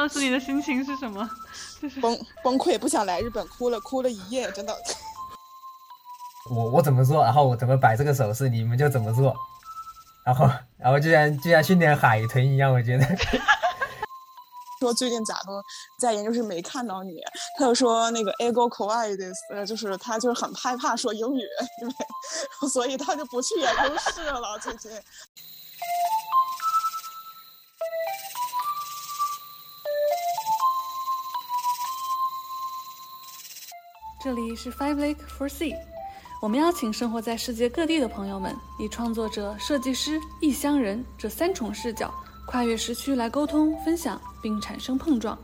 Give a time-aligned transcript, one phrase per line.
[0.00, 1.28] 当时你的心情是什么？
[1.78, 4.74] 就是崩崩溃，不想来日本，哭了哭了一夜，真的。
[6.50, 9.36] 我我怎么做，然后我怎么摆这个手势，你们就怎么做，
[10.24, 13.06] 然后然后就像就像训练海豚一样，我觉得。
[14.80, 15.62] 说最近咋都
[15.98, 17.20] 在研究室没看到你，
[17.58, 19.18] 他就说那个 ego quiet，
[19.52, 21.42] 呃，就是他就是很害怕说英语，
[21.82, 21.94] 因为
[22.70, 24.90] 所以他就不去研究室了最近。
[34.22, 35.74] 这里是 Five Lake for Sea，
[36.42, 42.12] 我们邀请生活在世界各地的朋友们，以创作者、设计师、异乡人这三重视角。
[42.46, 45.38] 跨越时区来沟通、分享，并产生碰撞。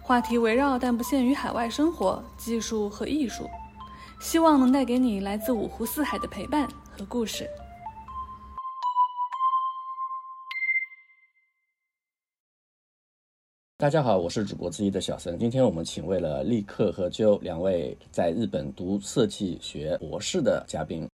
[0.00, 3.46] 话题围绕但不限于海外生活、技术和艺术，
[4.20, 6.66] 希望能带给你来自五湖四海的陪伴
[6.96, 7.46] 和故事。
[13.76, 15.36] 大家好，我是主播之一的小生。
[15.36, 21.08] 今天我们请为了立刻和 Jo 两位在日本读设计学博士的嘉宾。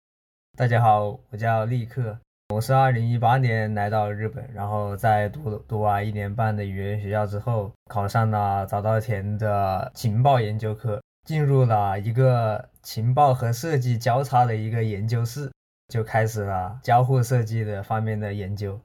[0.57, 2.17] 大家好，我叫立刻。
[2.51, 15.51] 我是二零一八年来到日本，然后在读读完一年半的语言学校之后，考上了早稻田的情报研究科，进入了一个情报和设计交叉的一个研究室，
[15.89, 18.79] 就开始了交互设计的方面的研究。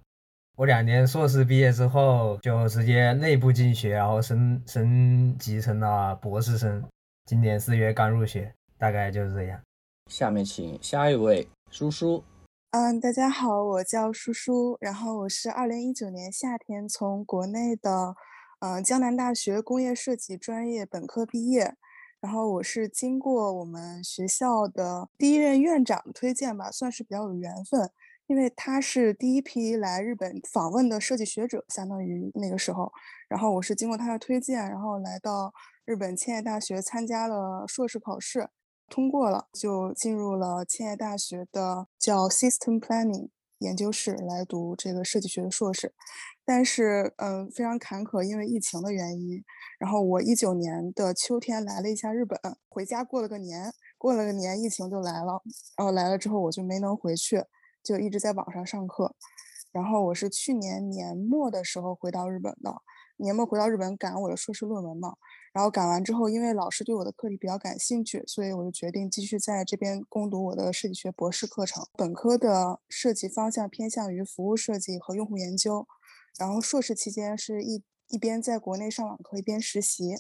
[0.62, 6.84] 我两年硕士毕业之后，就直接内部进学，然后升升级成了博士生，
[7.26, 9.60] 今年四月刚入学，大概就是这样。
[10.08, 12.22] 下面请下一位叔叔。
[12.70, 18.14] 嗯，大家好，我叫叔叔，然后我是二零一九年夏天从国内的，
[18.60, 21.74] 嗯，江南大学工业设计专业本科毕业，
[22.20, 27.90] 然后我是经过我们学校的第一任院长推荐吧，算是比较有缘分，
[28.26, 32.92] 因为他是第一批来日本访问的设计学者，相当于那个时候，
[33.28, 35.52] 然后我是经过他的推荐，然后来到
[35.84, 38.48] 日本千叶大学参加了硕士考试。
[38.88, 45.94] 通过了，就进入了千叶大学的叫 System Planning 研究室来读这个设计学的硕士。
[46.44, 49.42] 但是，嗯，非常坎坷，因为疫情的原因。
[49.78, 55.40] 然后我一九年的秋天来了一下日本，回家过了个年，过了个年，疫情就来了。
[55.76, 57.42] 然后来了之后，我就没能回去，
[57.82, 59.14] 就一直在网上上课。
[59.72, 62.82] 然后我是去年年末的时候回到日本的，
[63.16, 65.14] 年末回到日本赶我的硕士论文嘛。
[65.54, 71.86] 然后赶完之后，因为老师对我的课题比较感兴趣，所以我就决定继续在这边攻读我的设计学博士课程。
[71.96, 75.86] 本科的设计方向偏向于服务设计和用户研究，
[76.38, 80.16] 然后硕士期间是一一边在国内上网课一边实习。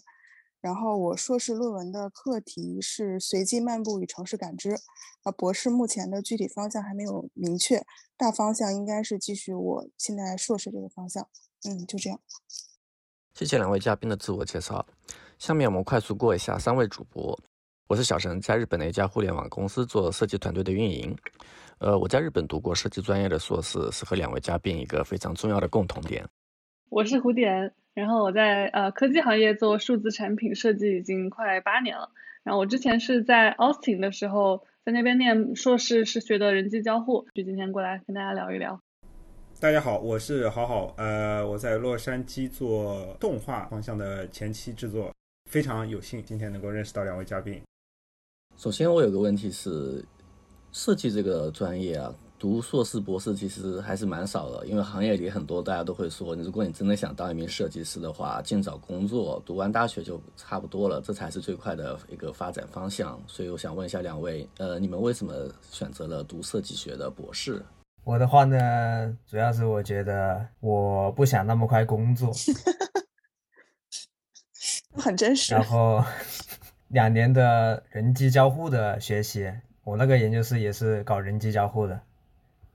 [0.62, 4.78] 然后我硕士论文的课题是随机漫步与城市感知。
[5.24, 7.84] 啊，博士目前的具体方向还没有明确，
[8.16, 11.28] 大方向应该是继续我现在硕士这个方向。
[11.64, 12.18] 嗯，就这样。
[13.34, 14.86] 谢谢两位嘉宾的自我介绍。
[15.38, 17.38] 下面我们快速过一下三位主播。
[17.88, 21.16] 我是小陈，在日本的一家互联网公司做设计团队的运营。
[21.78, 26.24] 呃，我在日本读过设计专业的硕士，是和两位嘉宾一个非常重要的共同点。
[26.92, 32.10] 我是胡点，然后我在呃科技行业做数字产品设计已经快八年了。
[32.42, 38.78] 然后我之前是在 Austin 的时候，在那边念硕士，是学的人机交互，就今天过来跟大家聊一聊。
[39.58, 45.14] 大家好，我是好好，呃，我在洛杉矶做动画方向的前期制作，
[45.50, 47.58] 非常有幸今天能够认识到两位嘉宾。
[48.58, 50.04] 首先，我有个问题是，
[50.72, 63.16] 设计这个专业啊，读硕士、博士其实还是蛮少的，因为行业里很多大家都会说，如果你真的想当一名设计师的话，尽早工作，读完大学就差不多了，这才是最快的一个发展方向。
[63.28, 65.32] 所以，我想问一下两位，呃，你们为什么
[65.70, 67.62] 选择了读设计学的博士？
[68.02, 72.32] 我的话呢，主要是我觉得我不想那么快工作，
[74.98, 75.54] 很真实。
[75.54, 76.04] 然后
[76.88, 79.48] 两年的人机交互的学习，
[79.84, 82.00] 我那个研究室也是搞人机交互的。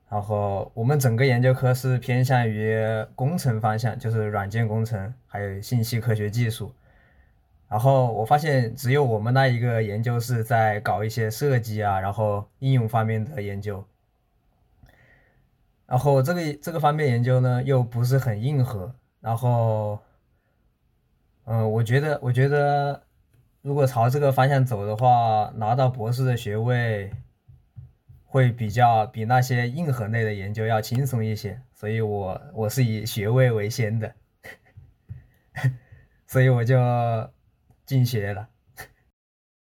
[0.09, 2.81] 然后我们整个研究科是偏向于
[3.15, 6.71] 工程方向，就是软件工程，还有信息科学技术。
[7.67, 13.83] 然后我发现只有我们那一个研究室在搞一些设计啊，然后应用方面的研究。
[15.85, 18.93] 然后这个这个方面研究呢，又不是很硬核。
[19.19, 19.99] 然后，
[21.45, 23.01] 嗯，我觉得，我觉得，
[23.61, 27.11] 如果朝这个方向走的话，拿到博士的学位，
[28.27, 31.59] 会比较比那些硬核类的研究要轻松一些。
[31.73, 34.13] 所以我我是以学位为先的，
[36.27, 36.77] 所以我就
[37.85, 38.49] 进学了。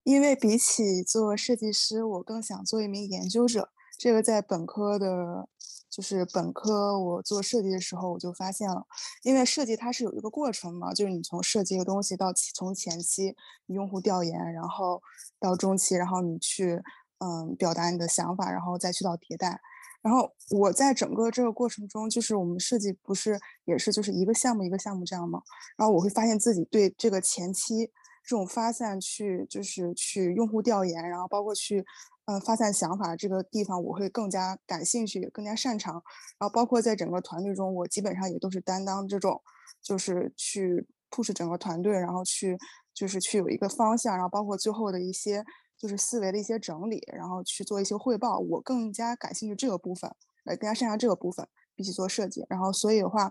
[0.04, 3.70] 因为比起做设计师，我更想做一名研究者。
[3.98, 5.48] 这个在本科的。
[5.90, 8.84] 就是本科我做设计的时候，我就发现了，
[9.22, 13.36] 因为设计它是有一个过程嘛，就是你从设计一个东西到从前期
[13.66, 15.00] 用户调研，然后
[15.38, 16.82] 到中期，然后你去
[17.24, 19.58] 嗯表达你的想法，然后再去到迭代。
[20.02, 25.40] 然后我在整个这个过程中，就是我们设计不是也是就是一个项目一个项目这样吗？
[25.78, 27.86] 然后我会发现自己对这个前期
[28.22, 31.82] 这种发散去就是去用户调研，然后包括去
[32.26, 35.94] 呃发散想法这个地方，我会更加感兴趣，更加擅长。
[36.38, 39.40] 然后包括在整个团队中，我基本上也都是担当这种
[39.80, 42.58] 就是去 push 整个团队，然后去
[42.92, 45.42] 就是去有一个方向，然后包括最后的一些。
[45.84, 48.38] 就是思维的一些整理，然后去做一些汇报。
[48.38, 50.10] 我更加感兴趣这个部分，
[50.46, 52.42] 呃，更加擅长这个部分，比起做设计。
[52.48, 53.30] 然后，所以的话，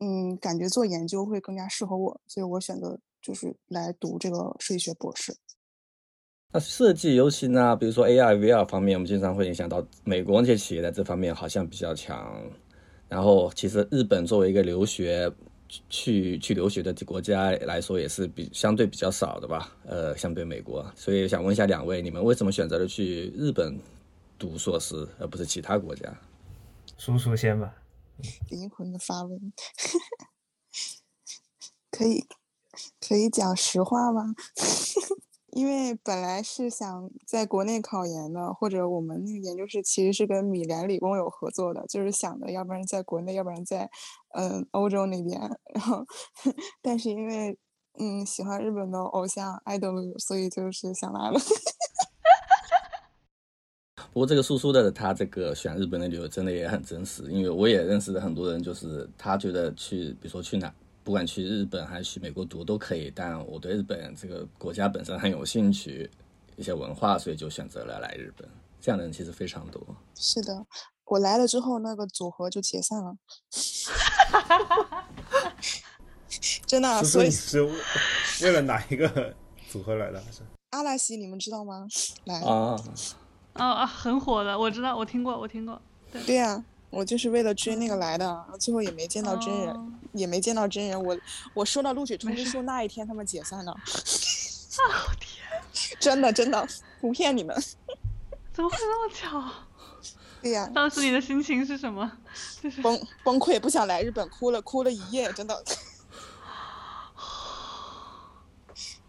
[0.00, 5.34] 嗯，感觉做研究会更加适合我，所以我选择就是来读这个设计学博士。
[6.52, 12.42] 那设计，尤其呢，比如说 A I、VR 方面，我们经常会影响到美国那些企业在这方面好像比较强。
[13.08, 15.32] 然后，其实日本作为一个留学。
[15.88, 23.78] 去去留学的国家来说也是比相对比较少的吧，呃，相对美国，所以想问一下两位，你们为什么选择了去日本
[24.38, 26.12] 读硕士，而不是其他国家？
[26.96, 27.74] 叔叔先吧。
[28.50, 29.52] 灵魂的发问，
[31.90, 32.24] 可以
[33.06, 34.34] 可以讲实话吗？
[35.56, 43.88] 因为本来是想在国内考研的，或者我们那个研究室其实是跟米兰理工有合作的，就是想的，要不然在国内，要不然在
[44.34, 45.40] 嗯欧洲那边。
[45.72, 46.04] 然后，
[46.82, 47.58] 但是因为
[47.98, 51.40] 嗯喜欢日本的偶像 idol，所以就是想来了。
[54.12, 60.70] 不过这个叔叔的他这个选日本的理由真的也很真实，因为我也认识的很多人，就是他觉得去，比如说去哪。
[61.06, 66.10] 不管去日本还是去美国读都可以，但我对日本这个国家本身很有兴趣，
[66.56, 68.48] 一些文化，所以就选择了来日本。
[68.80, 69.80] 这样的人其实非常多。
[70.16, 70.66] 是的，
[71.04, 73.16] 我来了之后，那个组合就解散了。
[76.66, 77.62] 真的，所以是
[78.42, 79.32] 为了哪一个
[79.70, 80.20] 组合来的？
[80.32, 81.86] 是阿拉西，你们知道吗？
[82.24, 82.76] 来啊
[83.52, 83.86] 啊啊！
[83.86, 85.80] 很火的，我知道，我听过，我听过。
[86.10, 86.64] 对对呀。
[86.90, 91.02] 我就是为了追那个来的，最后也没见到真人，也没见到真人。
[91.02, 91.16] 我
[91.52, 93.72] 我收到录取通知书那一天，他们解散了。
[93.72, 93.76] 哦
[95.18, 95.44] 天！
[96.00, 96.66] 真的真的
[97.00, 97.54] 不骗你们。
[98.52, 99.44] 怎么会那么巧？
[100.42, 100.70] 对呀。
[100.74, 102.10] 当时你的心情是什么？
[102.62, 105.62] 就是崩崩溃，不想来日本，哭了哭了一夜，真的。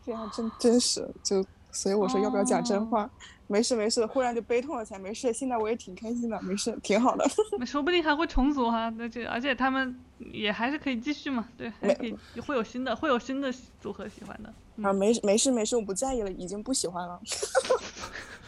[0.06, 3.10] 这样真真实，就所以我说要不要讲真话。
[3.48, 5.00] 没事没事，忽然就悲痛了起来。
[5.00, 7.26] 没事，现在我也挺开心的，没事，挺好的。
[7.66, 9.98] 说不定还会重组哈，那就而且他们
[10.32, 12.16] 也还是可以继续嘛，对，还可以
[12.46, 14.54] 会有新的，会有新的组合喜欢的。
[14.84, 17.20] 啊，没没事没事，我不在意了，已经不喜欢了。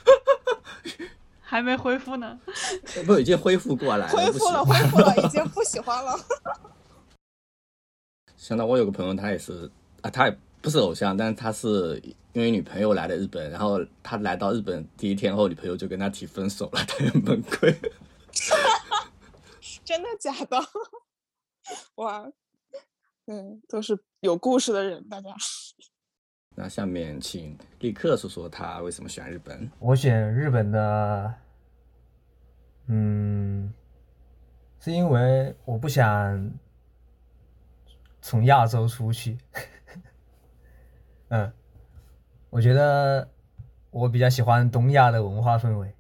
[1.42, 2.40] 还没恢复呢？
[3.06, 4.12] 不，已经恢复过来了。
[4.12, 6.16] 恢复了，恢复了，已经 不喜欢了。
[8.38, 9.72] 想到我有个朋友，他也是
[10.02, 12.02] 啊，他也不是偶像，但是他是。
[12.32, 17.76] 因为女朋友来了日本，然后他来到日本第一天后，女朋友就跟他提分手了，他很崩溃。
[19.84, 20.58] 真的假的？
[21.98, 22.32] 哇，
[23.26, 25.32] 嗯，都是有故事的人，大家。
[26.56, 29.70] 那下面请立刻说说他为什么选日本。
[29.80, 31.34] 我选日本的，
[32.86, 33.74] 嗯，
[34.80, 36.52] 是因为我不想
[38.22, 39.36] 从亚洲出去。
[41.30, 41.52] 嗯。
[42.52, 43.30] 我觉得
[43.92, 45.94] 我比较喜欢东亚的文化氛围，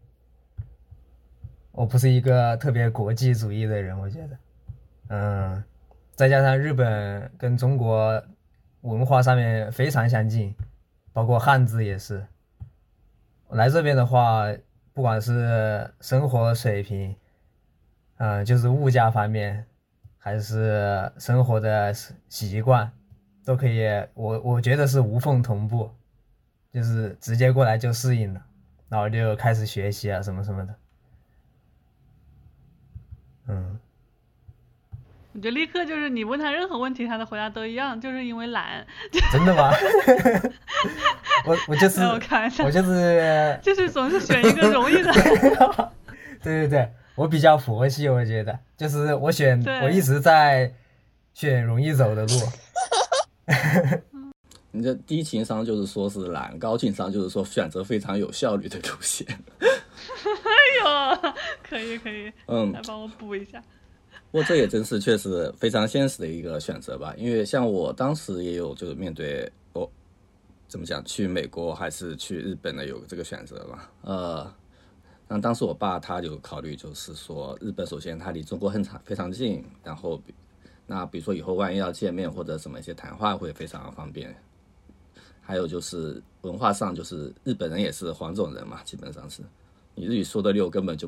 [1.72, 4.38] 我不是一个特别国际主义的人，我觉得，
[5.10, 5.64] 嗯，
[6.16, 8.24] 再加上日本跟中国
[8.82, 10.56] 文化上面非常相近，
[11.14, 12.26] 包括汉字也是。
[13.50, 14.46] 来这边的话，
[14.94, 17.16] 不管是生活水平，
[18.18, 19.68] 嗯，就是物价方面，
[20.18, 21.94] 还是生活的
[22.28, 22.92] 习惯，
[23.46, 25.92] 都可以，我我觉得是无缝同步。
[26.72, 28.40] 就是直接过来就适应了，
[28.90, 30.76] 然后就开始学习啊什么什么的，
[33.48, 33.80] 嗯。
[35.34, 38.86] 我觉得立刻就是你问他任何问题，他的回答都一样，就是因为懒。
[39.32, 39.72] 真的吗？
[41.48, 45.12] 我我就是我就是 就是总是选一个容易的。
[46.44, 50.72] 对对对，我比较佛系，我觉得就是我选，我一直在
[51.34, 52.34] 选容易走的路。
[54.72, 59.26] 你这低情商就是说是懒，高情商就是说选择非常有效率的路线。
[59.60, 61.34] 哎呦，
[61.68, 63.62] 可以可以，嗯，来帮我补一下。
[64.32, 69.90] 不过这也真是确实非常现实的一个选择吧，因为像我当时也有就是面对我
[70.68, 74.54] 怎么讲去美国还是去日本的有这个选择嘛，呃，
[75.28, 80.22] 那当时我爸他有考虑，就是说日本首先它离中国很长非常近，然后
[80.92, 84.36] 那比如说以后万一要见面或者什么一些谈话会非常方便。
[85.40, 89.44] 还有就是文化上，就是日本人也是黄种人嘛，基本上是
[89.94, 91.08] 你日语说的溜，根本就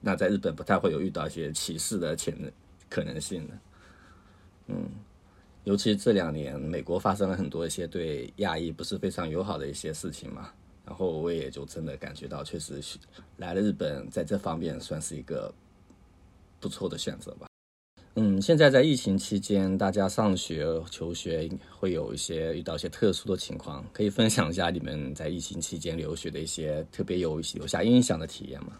[0.00, 2.34] 那在日本不太会有遇到一些歧视的潜
[2.88, 3.58] 可能性的。
[4.68, 4.88] 嗯，
[5.64, 10.50] 尤其这两年美国发生了很多一些对亚裔不是非常友好的一些事情嘛，
[10.86, 12.82] 然后我也就真的感觉到，确实
[13.36, 15.52] 来了日本，在这方面算是一个
[16.60, 17.47] 不错的选择吧。
[18.20, 21.48] 嗯，现在在疫情期间，大家上学求学
[21.78, 28.72] 会有一些遇到一些特殊的情况，可以分享一下你们在疫情期间留学的一些特别有留下印象的体验吗？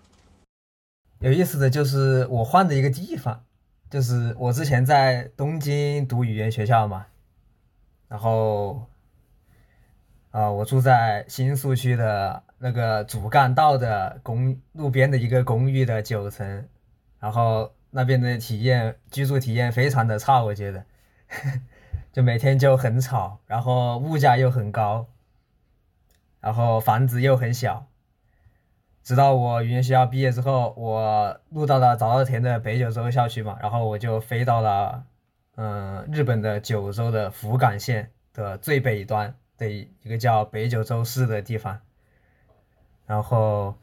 [1.20, 3.44] 有意思的就是我换的一个地方，
[3.88, 7.06] 就是我之前在东京读语言学校嘛，
[8.08, 8.88] 然后
[10.32, 16.68] 啊，我住在新宿区的那个主干道的公路边的一个公寓的九层，
[17.20, 17.72] 然后。
[17.90, 20.84] 那边的体验，居住体验非常的差，我觉得，
[22.12, 25.06] 就每天就很吵，然后物价又很高，
[26.40, 27.86] 然后房子又很小。
[29.02, 35.04] 直到我语言学校毕业之后，我入到了早稻田的北九州校区嘛，然后我就飞到了，
[35.56, 41.80] 嗯，日本的九州的福冈县的最北端的一个叫北九州市的地方，
[43.06, 43.74] 然后。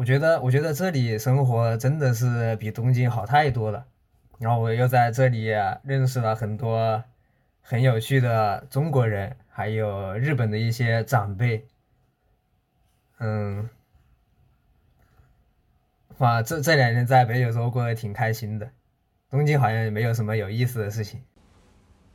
[0.00, 3.84] 我觉得，我觉得这里生活真的是比东京好太多了。
[4.38, 5.44] 然后我又在这里
[5.82, 7.04] 认识了很多
[7.60, 11.66] 很有趣的中国人，还有日本的一些长辈。
[13.18, 13.68] 嗯，
[16.16, 18.70] 哇，这这两年在北九州过得挺开心的。
[19.28, 21.20] 东京好像也没有什么有意思的事情。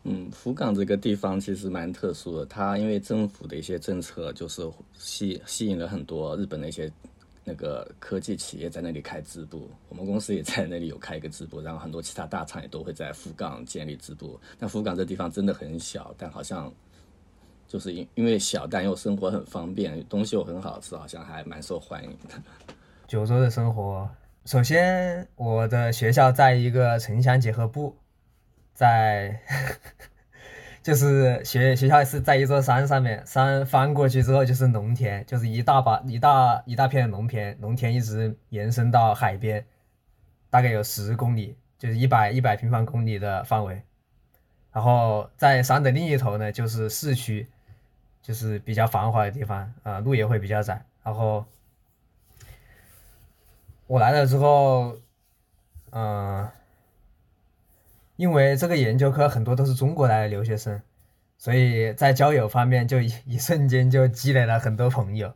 [0.05, 6.91] 嗯，福冈这个地方其实蛮特殊的，它因为政府的一些政策，就是吸吸引了很多日本的一些。
[7.47, 14.37] 那个科技企业在那里开支部，我们公司也在那里有开一个支部，然后很多其他大厂也都会在福冈建立支部。
[14.57, 16.73] 但福冈这地方真的很小，但好像
[17.67, 22.41] 就是因因为小，但又生活很方便，东西又很好吃，好像还蛮受欢迎的。
[23.07, 24.09] 九州的生活，
[24.45, 27.95] 首先我的学校在一个城乡结合部，
[28.73, 29.39] 在。
[30.85, 39.65] 就是学学校是在一座山上面，山翻过去之后就是农田，就是一大把一大一大片农田，农田一直延伸到海边，
[40.51, 43.81] 大概有十公里，就是一百一百平方公里的范围。
[44.71, 47.47] 然后在山的另一头呢，就是市区，
[48.21, 50.85] 就是比较繁华的地方，啊，路也会比较窄。
[51.01, 51.43] 然后
[53.87, 54.95] 我来了之后，
[55.89, 56.47] 嗯。
[58.15, 60.81] 因为这个研究科很多都是中国来的留学生，
[61.37, 65.33] 所以在交友方面就一 一瞬间就积累了很多朋友，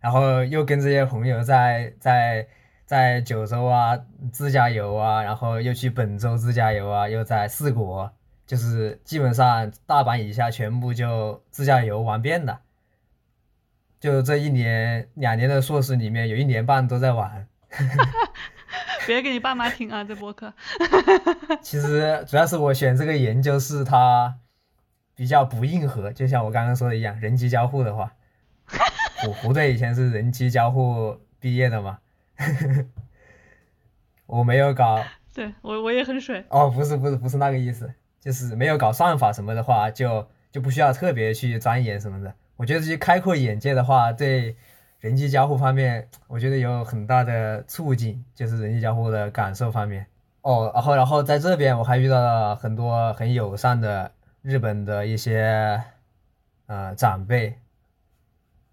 [0.00, 2.46] 然后又跟这些朋友在在
[2.84, 3.98] 在九州啊
[4.32, 8.10] 自驾游啊，然后又去本州自驾游啊，又在四国，
[8.46, 12.60] 就是基本上大阪以下全部就自驾游玩遍了。
[13.98, 17.48] 就这一年两年的硕士里面，有一年半都在玩。
[19.06, 20.52] 别给你爸妈听啊，这播客。
[21.62, 24.38] 其实主要是我选这个研究是它
[25.14, 28.12] 比较不硬核，就像我刚刚说的一样，人机交互的话，
[29.26, 31.98] 我胡队以前是人机交互毕业的嘛，
[34.26, 35.02] 我没有搞。
[35.34, 36.44] 对我我也很水。
[36.48, 42.34] 哦，不是不是不是那个意思，就是没有搞算法什么的话，就就不需要特别去钻研什么的。
[42.56, 44.56] 我觉得去开阔眼界的话，对。
[45.00, 50.06] 人机交互方面，我觉得有很大的促进，就是人机交互的感受方面。
[50.40, 54.10] 哦，然后，然后在这边我还遇到了很多很友善的
[54.42, 55.82] 日本的一些
[56.66, 57.58] 呃长辈，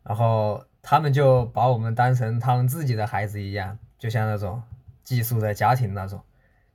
[0.04, 4.64] 然后他们就把我们当成他们自己的孩子一样，就像那种
[5.04, 6.22] 寄宿的家庭那种，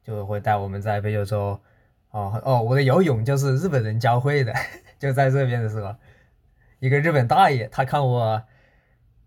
[0.04, 1.58] 就会带我们在北九州。
[2.10, 4.52] 哦哦，我的游泳就是日本人教会的，
[4.98, 5.94] 就在这边的时候，
[6.80, 8.42] 一个日本大爷，他看我。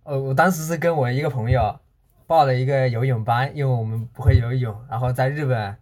[0.04, 1.80] 呃，我当时是跟我一个朋友
[2.26, 5.78] 报了一个游泳班，因为我们不会游泳，然后在日本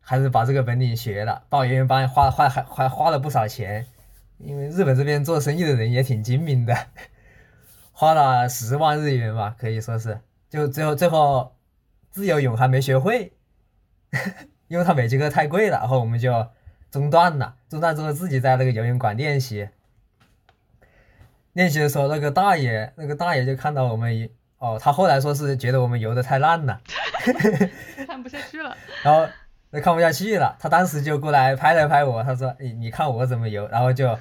[0.00, 1.42] 还是把这个本领学了。
[1.48, 3.86] 报游泳班花花还还花了不少钱，
[4.38, 6.76] 因为日本这边做生意的人也挺精明的，
[7.90, 10.20] 花了十万日元吧，可以说是。
[10.48, 11.56] 就最后最后
[12.10, 13.32] 自由泳还没学会，
[14.68, 16.46] 因为他每节课太贵了，然后我们就
[16.92, 17.56] 中断了。
[17.68, 19.68] 中断之后自己在那个游泳馆练习。
[21.58, 26.80] 练习的时候，那个大爷，那个大爷就看到我们，哦，他后来说是觉得我们游的太烂了，
[28.06, 28.76] 看不下去了。
[29.02, 29.28] 然后
[29.70, 34.16] 那看不下去了，他当时就过来拍了拍我，他说：“你你看我怎么游。”然后就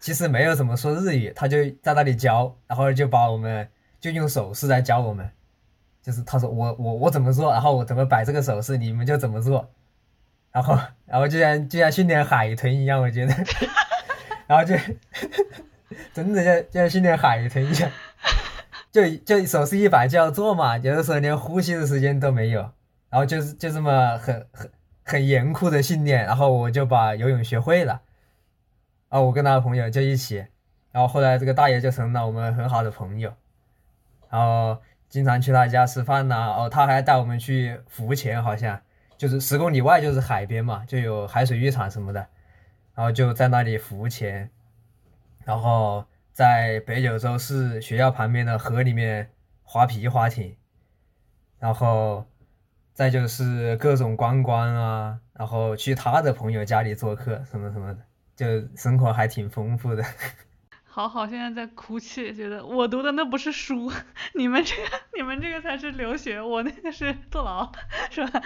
[0.00, 3.68] 其实没有怎么说日语，他就在那里教，然后就把我们
[4.00, 5.30] 就用手势来教我们，
[6.02, 9.68] 就是他说我我我怎么做，然后我怎么摆这个手势，你们就怎么做，
[10.52, 13.34] 然后然后就像就像训练海豚一样，我觉得，
[14.48, 14.74] 然后就
[16.14, 17.90] 真的像像训练海豚一样，
[18.92, 22.60] 就就手势一摆就要做嘛，有的时候连呼吸的时间都没有，
[23.10, 24.70] 然后就是就这么很很
[25.04, 28.02] 很严酷的训练，然后我就把游泳学会了，
[29.08, 30.46] 啊，我跟他的朋友就一起。
[30.90, 33.32] 然后后来这个大爷就成了我们很好的朋友，
[34.30, 36.54] 然后经常去他家吃饭呐。
[36.56, 38.80] 哦，他还带我们去浮潜，好像
[39.16, 42.26] 就是十公里外就是海边嘛，就有海水浴场什么的。
[42.94, 44.50] 然后就在那里浮潜，
[45.48, 49.30] 然后在北九州市学校旁边的河里面
[49.62, 50.54] 划皮划艇，
[51.58, 52.26] 然后
[52.92, 58.00] 再就是各种观光啊，然后去他的朋友家里做客什么什么的，
[58.36, 60.04] 就生活还挺丰富的。
[60.84, 63.90] 好好，现在在哭泣，觉得我读的那不是书，
[64.34, 64.82] 你们这个
[65.16, 67.72] 你们这个才是留学，我那个是坐牢，
[68.10, 68.42] 是吧？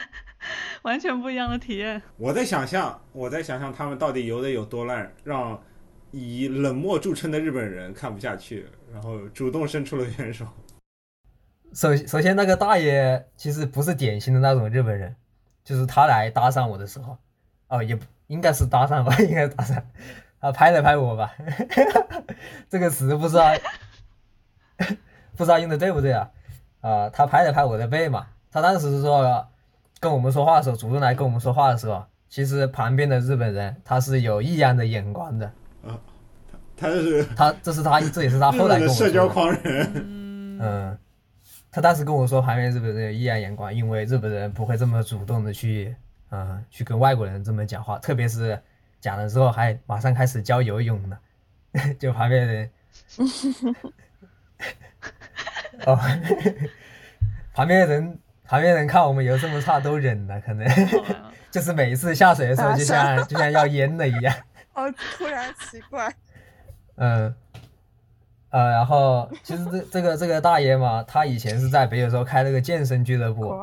[0.82, 2.00] 完全不一样的体验。
[2.16, 5.60] 我在想象，我在想象他们到底游的有多烂，让
[6.12, 10.46] 以冷漠著称的日本人看不下去，然后主动伸出了援手。
[11.74, 15.16] 首首先，那个大爷其实不是典型的那种日本人，
[15.64, 17.16] 就是他来搭讪我的时候，
[17.68, 19.82] 哦，也不应该是搭讪吧，应该搭讪。
[20.38, 21.34] 他，拍了拍我吧，
[22.68, 23.54] 这个词不知道
[25.34, 26.30] 不知道用的对不对啊？
[26.82, 28.26] 啊，他拍了拍我的背嘛。
[28.50, 29.48] 他当时说
[29.98, 35.50] 跟我们说话的时候，主动来跟我们说话的时候，其实旁边的日本人他是有异样的眼光的。
[35.86, 35.98] 啊，
[36.76, 40.58] 他是他，这是他，这也是他后来跟我说社交狂人。
[40.60, 40.98] 嗯，
[41.70, 45.94] 他当时跟我说旁边日本人有异样眼光，因为日本人不会这么主动的去
[46.30, 48.58] 嗯去跟外国人这么讲话，特别是。
[49.02, 51.18] 讲了之后还马上开始教游泳了，
[51.98, 52.70] 就 旁边人，
[55.84, 55.98] 哦，
[57.52, 60.64] 旁边人旁边人看我们游这么差都忍了，可能
[61.50, 64.32] 就是每一次下水的时候就像就像要淹了一样。
[64.74, 66.14] 哦，突然 奇怪。
[66.96, 67.34] 嗯，
[68.50, 73.54] 呃，然后其实这这个这个大爷嘛，他以前是在北九州开了个健身俱乐部，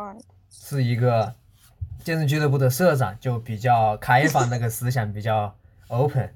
[0.50, 1.34] 是一个。
[2.02, 5.54] 健身俱乐部的社长就比较开放，那个思想比较
[5.90, 6.34] open。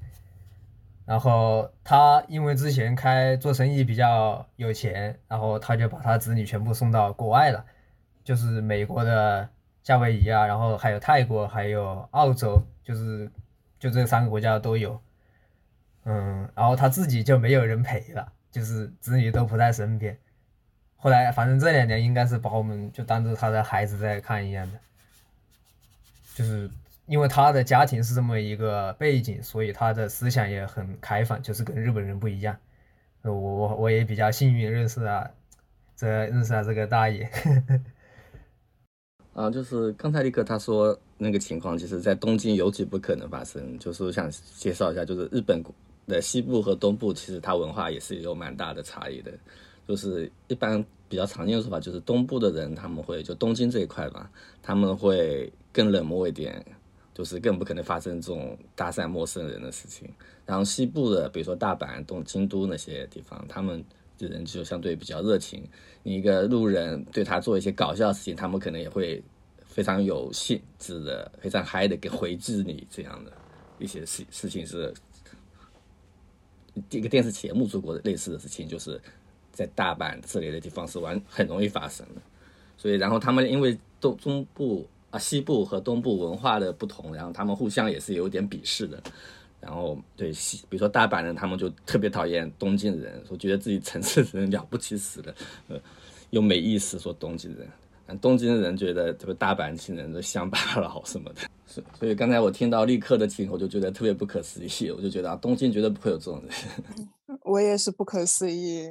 [1.05, 7.63] 然后他因为之前开做生意比较有钱，然后他就把他子女全部送到国外了，
[8.25, 9.47] 就是美国的
[9.83, 13.31] 夏威夷啊，然后还有泰国，还有澳洲，就是
[13.83, 15.01] 就这三个国家都有。
[16.05, 20.17] 嗯，然后他自己就没有人陪了，就是子女都不在身边。
[20.95, 24.79] 后来反正这两年应该是把我们就当做他的孩子在看一样的。
[26.33, 26.71] 就是
[27.07, 32.55] 因为他的家庭是这么一个背景，所以他的思想也很开放，就是跟日本人不一样。
[33.23, 35.31] 我我我也比较幸运认识了
[35.97, 37.29] 这认识了这个大爷。
[39.33, 43.77] 啊，就是刚才那个他说那个情况，其实在东京尤其不可能发生。
[43.79, 45.61] 就是我想介绍一下，就是日本
[46.07, 49.31] 的西部和东部，其实它文化也是有蛮大的差异的。
[49.87, 54.29] 就是一般比较常见的说法，就是东部的人他们会就东京这一块吧，
[54.61, 55.51] 他们会。
[55.75, 56.63] 更冷漠一点，
[57.15, 60.07] 就是更不可能发生这种搭讪陌生人的事情。
[60.45, 63.83] 然后西部的，比如说大阪、东京都那些地方，他们
[64.19, 65.67] 的人就相对比较热情。
[66.03, 69.19] 你一个路人对他做一些搞笑的事情，他们可能也会
[69.73, 72.87] 非常有兴致的、非常嗨的给回击你。
[72.89, 73.31] 这样的
[73.79, 74.93] 一些事事情是，
[76.89, 79.01] 一个电视节目做过的类似的事情，就是
[79.51, 82.21] 在大阪之类的地方是完很容易发生的。
[82.77, 84.87] 所以，然后他们因为东中部。
[85.13, 88.99] 啊，西部和东部文化的不同，然后他们互相也是有点鄙视的。
[89.61, 95.35] 然后对西，比如说大阪人，他们就特别讨厌东京人，说觉得自己城市人了不起死了，
[95.67, 95.79] 呃，
[96.31, 97.69] 又没意思说东京人。
[98.21, 101.41] 东京人觉得这个大阪人都乡巴佬什么的。
[101.65, 104.91] 所所以刚才我听到立刻的听，我就觉得特别不可思议。
[104.91, 107.39] 我就觉得啊，东京绝对不会有这种人。
[107.43, 108.89] 我也是不可思议。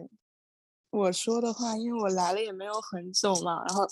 [0.90, 3.86] 我说的话，因为我来了也没有很久嘛，然后。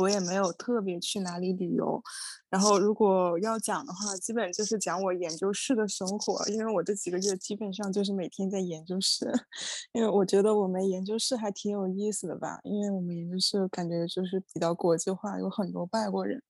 [0.00, 2.02] 我也没有特别去哪里旅游，
[2.48, 9.30] 然后如果要讲的话，基本就是讲我研究室的生活，因为我这几个月基本上就是每天在研究室，
[9.92, 16.42] 因为我觉得我们研究室还挺有意思的吧，因为我们研究室感觉就是比较国际化，有很多外国人，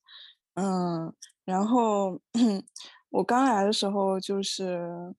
[0.55, 1.13] 嗯，
[1.45, 2.21] 然后
[3.11, 5.13] 我刚来的时候就是，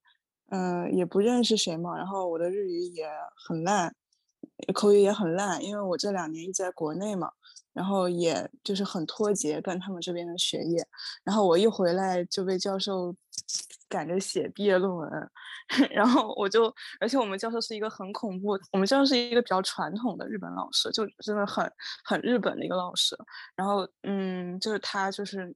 [0.49, 3.05] 嗯，也不认识谁嘛，然后我的日语也
[3.47, 3.93] 很烂，
[4.73, 7.31] 口语也很烂，因为我这两年一直在国内嘛。
[7.73, 10.85] 然后也就是很脱节跟他们这边的学业，
[11.23, 13.15] 然后我一回来就被教授
[13.87, 15.09] 赶着写毕业论文，
[15.89, 21.71] 然后我就，而且我们教授是一个很恐怖，我们教授是一个比较传统的日本老师，就真的很
[22.03, 23.17] 很日本的一个老师。
[23.55, 25.55] 然后，嗯，就是他就是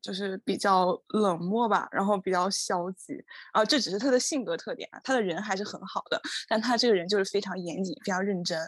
[0.00, 3.14] 就是比较冷漠吧，然后比较消极
[3.52, 8.60] 啊，这只是他的性格特点，他的人还是很好的，但他这个人就是非常严谨、非常认真，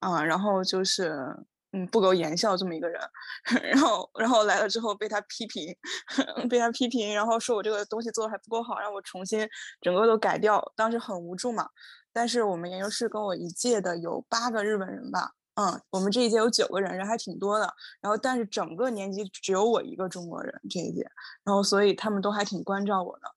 [0.00, 1.24] 啊，然后就是。
[1.72, 3.00] 嗯，不苟言笑这么一个人，
[3.62, 5.74] 然后，然后来了之后被他批评，
[6.50, 9.48] 被他批评，然后说我这个东西做的还不够好，让我重新
[9.80, 10.60] 整个都改掉。
[10.74, 11.68] 当时很无助嘛。
[12.12, 17.72] 但是我们研究室跟我一届的有八个日本人吧，嗯，我们这一届有九个人，人还挺多的。
[18.00, 21.02] 然后，但是整个年级只有我一个中国人这一届，
[21.44, 23.28] 然后所以他们都还挺关照我的。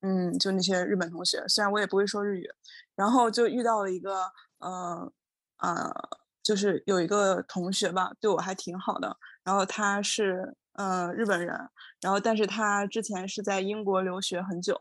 [0.00, 2.48] 嗯，就那些日本同学，虽然我也不会说日语，
[2.96, 5.12] 然后就遇到了一个，呃，
[5.58, 6.21] 呃。
[6.42, 9.16] 就是有一个同学吧，对我还挺好的。
[9.44, 11.56] 然后他是呃日本人，
[12.00, 14.76] 然后但是他之前是在英国留学很久，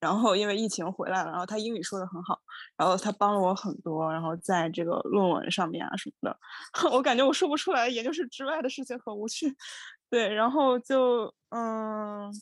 [0.00, 2.38] 然后因为疫情回来了，然后他英语说的很好，
[2.76, 6.38] 然后他帮了我很多，然后在这个论文上面啊什么的，
[6.92, 9.54] 我感觉我说不出来研究室之外的事情很无趣。
[10.10, 12.32] 对，然后就嗯。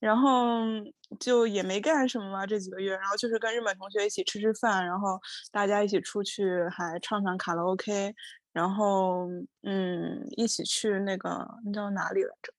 [0.00, 0.60] 然后
[1.18, 5.18] 就也没干什么嘛，这几个月，然后就是跟日本同学一起吃吃饭，然后
[5.50, 8.14] 大家一起出去还唱唱卡拉 OK，
[8.52, 9.26] 然后
[9.62, 12.52] 嗯，一起去那个那叫哪里来着？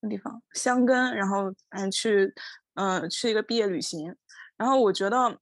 [0.00, 2.32] 那地方香根，然后嗯去
[2.74, 4.14] 嗯去一个毕业旅行。
[4.56, 5.38] 然后我觉得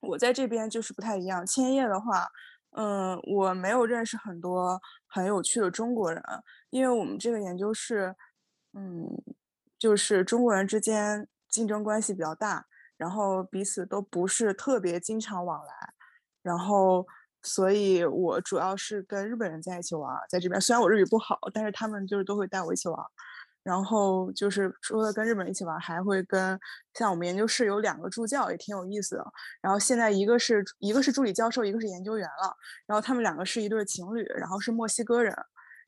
[0.00, 1.46] 我在这边就是不太一样。
[1.46, 2.26] 千叶的话，
[2.72, 6.22] 嗯，我没有认识很多很有趣的中国人，
[6.70, 8.14] 因为我们这个研究室，
[8.72, 9.06] 嗯。
[9.82, 12.64] 就是中国人之间竞争关系比较大，
[12.96, 15.92] 然后彼此都不是特别经常往来，
[16.40, 17.04] 然后
[17.42, 22.96] 所以我主要是跟日本人在一起玩，在这边虽然我日语不好，但是他们就是都会带我一起玩，
[23.64, 26.56] 然后就是除了跟日本人一起玩，还会跟
[26.94, 29.24] 像我们研究室有两个助教也挺有意思的，
[29.60, 35.36] 然后现在一个是一个是助理教授，一个是研究员了，然后他们两个是一对情侣，然后是墨西哥人，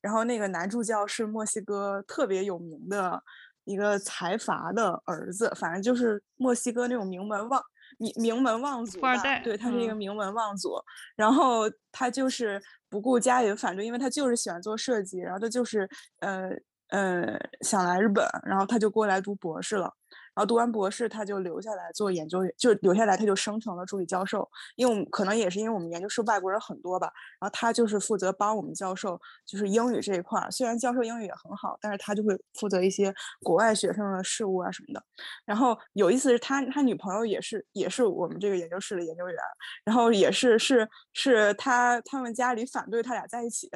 [0.00, 3.22] 然后那个男助教是墨西哥特别有名的。
[3.64, 7.62] 一个财阀的儿子，反正就是墨西哥那种名门望
[7.98, 9.40] 名名门望族，富二代。
[9.40, 10.74] 对他是一个名门望族，
[11.16, 15.88] 然后他就是不顾家里的反对，因为他就是喜欢做设计，然后他就是
[16.20, 16.50] 呃
[16.88, 19.92] 呃想来日本，然后他就过来读博士了。
[20.34, 24.48] 然后读完博士，他就留下来做研究员，就留下来，他就升成了助理教授。
[24.76, 30.50] 因为我们可能也是因为我们研究室外国人很多吧，然后他就是负责帮我们教授，就是英语这一块儿。
[30.50, 35.02] 虽然教授英语也很好，但是他就会负责一些国外学生的事务啊什么的。
[35.44, 39.36] 然后有意思是他他女朋友也是也是我们这个研究室的研究员，
[39.84, 43.70] 然后也是是是他他们家里反对他俩在一起。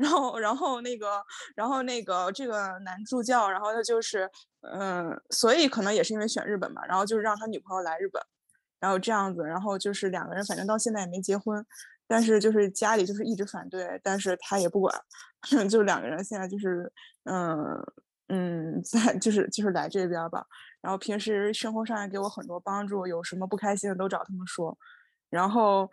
[0.00, 1.22] 然后，然后那个，
[1.54, 4.26] 然后那个这个男助教，然后他就是，
[4.62, 8.22] 嗯，所以可能也是因为选日本嘛，然后就是让他女朋友来日本，
[8.80, 11.62] 然后这样子，然后就是两个人，反正到现在也没结婚，
[12.08, 14.94] 但是就是家里就是一直反对，但是他也不管，
[15.68, 16.90] 就两个人现在就是，
[17.24, 17.54] 嗯
[18.28, 20.46] 嗯，在就是就是来这边吧，
[20.80, 24.78] 然后平时生活上也给我很多帮助，有什么不开心的都找他们说，
[25.28, 25.90] 然后。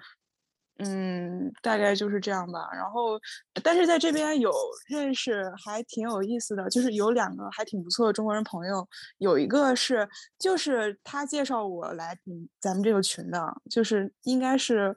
[0.79, 2.69] 嗯，大概就是这样吧。
[2.73, 3.19] 然后，
[3.63, 4.51] 但是在这边有
[4.87, 8.87] 认识还挺有意思的，就是有两个还挺不错的中国人朋友。
[9.17, 12.17] 有一个是，就是他介绍我来
[12.59, 14.95] 咱们这个群的，就是应该是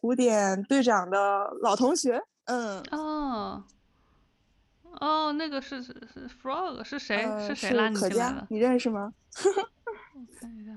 [0.00, 1.18] 古典队长的
[1.62, 2.20] 老同学。
[2.46, 3.64] 嗯，哦，
[5.00, 7.24] 哦，那个是是是 Frog 是谁？
[7.46, 8.46] 是谁拉你进来的？
[8.50, 9.12] 你认识吗？
[10.14, 10.72] 我看一下。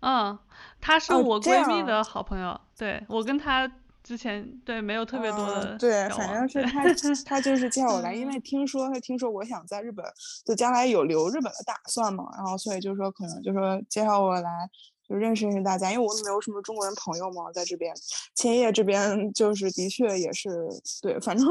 [0.00, 0.38] 嗯，
[0.80, 3.70] 她是我闺蜜的好朋友，对我跟她
[4.02, 6.82] 之前对没有特别多的对，反正是她。
[7.26, 10.04] 她就是叫我来，因为听说她听说我想在日本，
[10.46, 14.70] 就将来有留日本的打算嘛，然后所以就说可能就说介绍我来
[15.08, 17.94] 就认识认识大家，因为我没有什么中国人朋友嘛，在这边
[18.34, 20.68] 千叶这边就是的确也是
[21.00, 21.46] 对，反正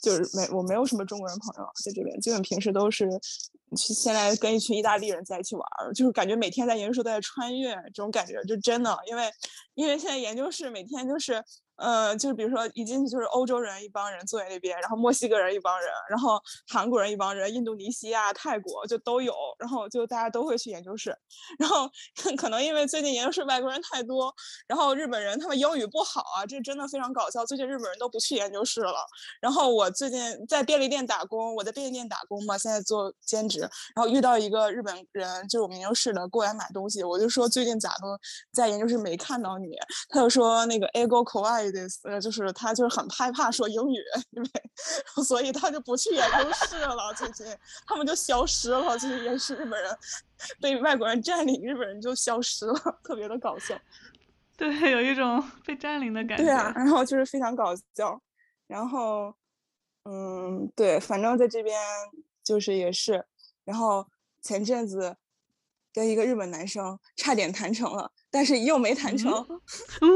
[0.00, 3.08] 就是没我没有什么中国人朋友在这边，基本平时都是
[3.76, 3.92] 去。
[3.92, 9.30] 现在跟一群意大利人在一起玩儿，就是感觉每天在研究室都在穿越，这种感觉就真的，因为
[9.74, 11.44] 因为现在研究室每天就是。
[11.76, 21.16] 呃，就是比如说一进去就是欧洲人一帮人坐在那边，然后墨西哥人一帮人，然后韩国人一帮人，印度尼西亚、泰国就都有，然后就大家都会去研究室，
[21.58, 21.90] 然后
[22.36, 24.32] 可能因为最近研究室外国人太多，
[24.66, 27.44] 然后日本人他们英语不好啊，这真的非常搞笑。
[27.44, 28.94] 最近日本人都不去研究室了。
[29.40, 33.60] 然后我最近在便利店打工，我在便利店打工嘛，现在做兼职，
[33.94, 38.18] 然后遇到一个日本人，就是我们研究室的过来买东西，我就说最近咋都
[38.52, 39.76] 在研究室没看到你，
[40.08, 44.48] 他就说那个 ego k o a study this，呃，就是他就是很害怕说英语，因为
[45.24, 47.12] 所以他就不去研究室了。
[47.14, 47.46] 最近
[47.86, 49.98] 他们就消失了，这些也是日本人
[50.60, 53.78] 被外国人占领，日本人就消失了，特别的搞笑。
[54.56, 56.44] 对，有一种被占领的感觉。
[56.44, 58.20] 对啊，然后就是非常搞笑。
[58.66, 59.34] 然后，
[60.04, 61.76] 嗯，对，反正在这边
[62.42, 63.24] 就是也是，
[63.64, 64.06] 然后
[64.42, 65.16] 前阵子
[65.92, 69.32] 跟一个日本男生差点谈成了，但是又没谈成。
[70.00, 70.08] 嗯，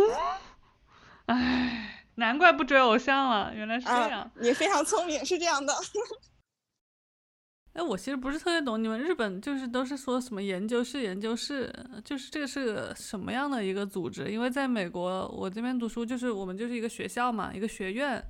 [1.29, 4.31] 唉，难怪不追偶像了，原来是这样。
[4.37, 5.73] 你非常聪明，是这样的。
[7.75, 14.31] 哎，我其实不是特别懂你们日本，就是都是说什么研究室、研究室，就是这个是什么样的一个组织？
[14.33, 18.25] 因为在美国，我这边读书，就是我们就是一个学校嘛，一个学院，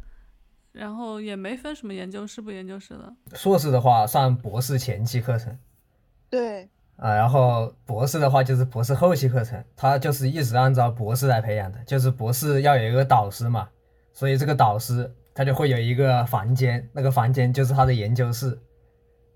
[0.73, 3.15] 然后也没分什么研究室不研究室的。
[3.35, 5.57] 硕士的话上博士前期课程，
[6.29, 13.69] 对，啊，然后博士的话就是博士后期课程，他就是一直按照博士来培养的，就是博士要有一个导师嘛，
[14.13, 18.59] 所以这个导师他就会有一个房间，那个房间就是他的研究室。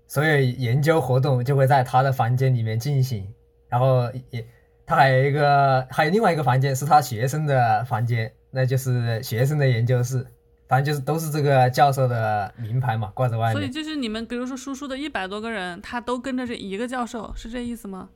[0.05, 3.27] 所有研究活动就会在他的房间里面进行，
[3.69, 4.45] 然后也
[4.85, 10.27] 他还有一个还有另外一个房间是他学生的房间，那就是学生的研究室，
[10.67, 13.53] 反正就是都是这个教授的名牌嘛挂在外面。
[13.53, 18.09] 所以就是你们比如说叔叔的一百多个人，他都跟着这一个教授，是这意思吗？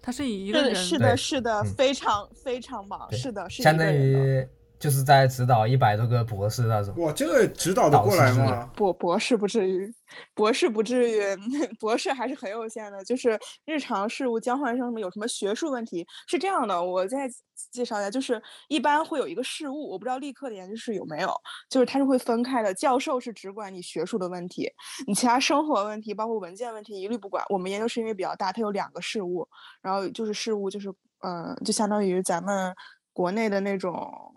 [0.00, 4.46] 他是以一个人是的，是的，非常非常忙，是的，是相当于。
[4.82, 6.92] 就是在指导一百多个博士那种。
[6.96, 8.68] 哇，这个指导的过来吗？
[8.74, 9.88] 博，博士不至于，
[10.34, 11.22] 博士不至于，
[11.78, 13.04] 博士还是很有限的。
[13.04, 17.30] 就是日常事务交换生什么有什么学术问题是这样的，我再
[17.70, 21.32] 介绍一下，就是一般会有一个事务，我不知道立刻的研究室有没有，
[21.70, 22.74] 就是它是会分开的。
[22.74, 24.68] 教授是只管你学术的问题，
[25.06, 27.44] 你其他生活问题，包括文件问题一律不管。
[27.48, 29.46] 我们研究室因为比较大，它有两个事务，
[29.80, 32.74] 然后就是事务就是嗯，就相当于咱们
[33.12, 34.31] 国内的那种。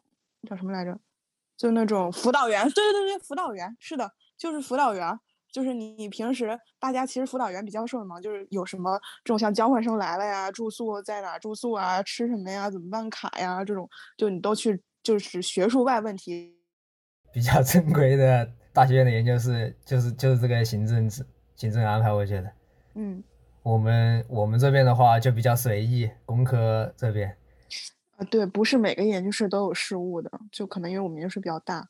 [0.45, 0.97] 叫什么来着？
[1.57, 5.17] 就那种辅导员， 对对对对，辅导员是的，就是辅导员，
[5.51, 16.57] 就是你平时大家其实辅导员比较受的忙，就是有什么这种像交换生来了呀，住宿在哪住宿啊，吃什么呀，怎么办卡呀，这种就你都去，就是学术外问题。
[17.31, 21.09] 比较正规的大学院的研究室，就是就是这个行政
[21.55, 22.51] 行政安排，我觉得，
[22.95, 23.23] 嗯，
[23.63, 27.37] 我们我们这边的话就比较随意，工科这边。
[28.17, 31.85] 啊，对，不是每个研究室都有事务的，就可能因为我们研究室比较大，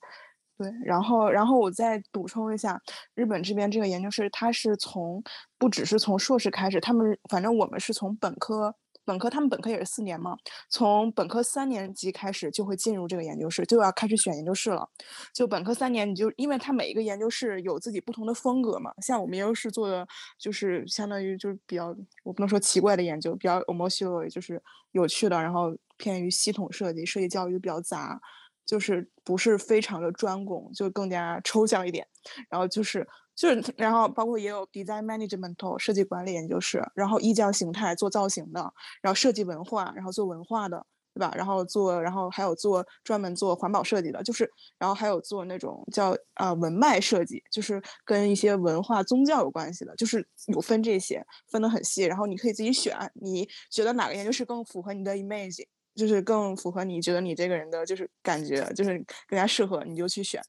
[0.58, 0.72] 对。
[0.84, 2.82] 然后，然后我再补充一下，
[3.14, 5.24] 日本这边这个研究室，他是从
[5.58, 8.76] 不只是从硕士开始，他们反正我们是从本科。
[9.06, 10.36] 本科他们本科也是四年嘛，
[10.70, 14.90] 从本科三年级开始就会进入这个研究室，就要开始选研究室了。
[15.34, 20.06] 就本科三年，你就因为它每一个研究室有自己不同的风格嘛，像我们研究室做的
[20.38, 28.20] 就是相当于就是比较，我不能说奇怪的研究，比较 o m o s i 就是有趣的，然后偏于系统设计、设计教育比较杂，
[28.66, 32.08] 就是不是非常的专攻，就更加抽象一点，
[32.50, 33.08] 然后就是。
[33.36, 38.62] 就是，然后包括也有 design management 设计管理研究室，然后意匠形态做造型的，
[39.02, 41.32] 然后设计文化，然后做文化的，对吧？
[41.36, 55.66] 然后做，然后还有做专门做环保设计的，就是，然后还有做那种叫啊文脉设计，就是跟一些文化宗教有关系的，就是有分这些，分得很细，然后你可以自己选，你觉得哪个研究室更符合你的 image。
[55.96, 58.92] 就是更符合你觉得你这个人的就是感觉，就是
[59.28, 60.42] 更加适合，你就去选。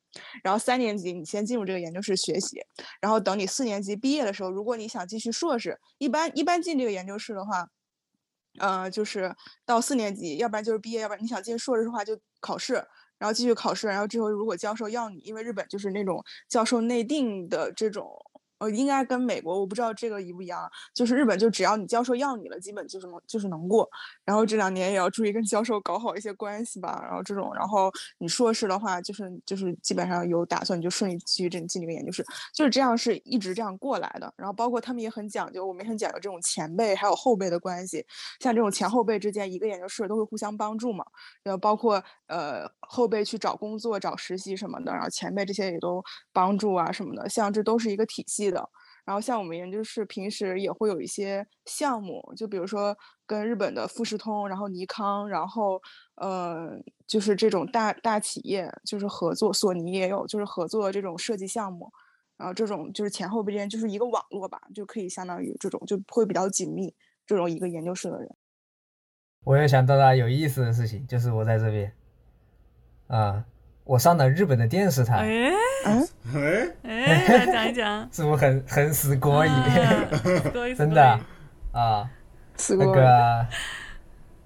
[0.43, 2.61] 然后三年级你先进入这个研究室学习，
[3.01, 7.69] 然后等你四年级毕业的时候，如果你想继续硕士，一般一般进这个研究室的话，
[8.59, 12.75] 呃，就是到四年级，要不然就是毕业，要不然你想进硕士的话就考试，
[13.19, 18.11] 然后继续考试，然后之后如果教授要你，因为日本就是那种教授内定的这种。
[18.59, 23.89] 呃，应该跟美国我不知道这个一不一样，就是日本就只要你教授要你了，基本就是能就是能过。
[24.25, 27.01] 然后这两年也要注意跟教授搞好一些关系吧。
[27.05, 34.33] 然后这种，然后你硕士的话，就是就是基本上有打算，你就顺利继续进进这个研究室，就是这样是一直这样过来的。
[34.37, 38.05] 然后包括他们也很讲究，我们也很讲究这种前辈还有后辈的关系，
[38.41, 41.05] 像这种前后辈之间一个研究室都会互相帮助嘛。
[41.43, 48.46] 然后包括呃后辈去找工作找实习什么的，然后前辈这些也都帮助啊什么的，像这都是一个体系。
[48.51, 48.69] 的，
[49.05, 55.81] 然后像我们研究室平时也会有一些项目，就比如说跟日本的富士通，然后尼康，然后
[56.17, 61.91] 呃，就是这种大大企业就是合作，索尼也有就是合作这种设计项目，
[62.37, 66.95] 然后这种就是前后之间就是一个网络吧，就可以相当于这种就会比较紧密
[67.27, 68.29] 这种一个研究室的人。
[69.45, 71.93] 我也想到了有意思的事情，就是我在这边。
[73.09, 73.45] 啊。
[73.87, 75.25] 我上了日本的电视台，
[76.35, 79.53] 哎，哎，哎，讲一讲， 是不是很很死过瘾？
[80.77, 81.21] 真的？
[81.73, 82.09] 啊，
[82.71, 83.47] 那个，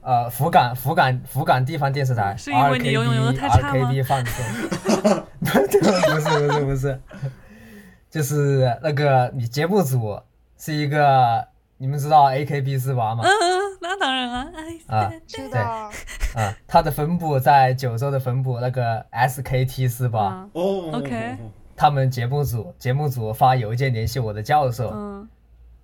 [0.03, 4.45] 呃福冈福冈福冈地方电视台，是因为你游泳游的太差吗？RKB 放送，
[5.41, 7.01] 不是不是不是，
[8.11, 10.21] 就是那个你节目组
[10.59, 11.47] 是一个，
[11.79, 13.23] 你们知道 AKB 四八吗？
[13.25, 14.53] 嗯嗯，那当然了，
[14.89, 15.89] 哎，啊是对，啊，
[16.67, 20.91] 它的分部在九州的分部那个 SKT 四八，嗯哦。
[20.99, 21.37] OK
[21.81, 25.27] 他们节目组节目组发邮件联系我的教授，嗯。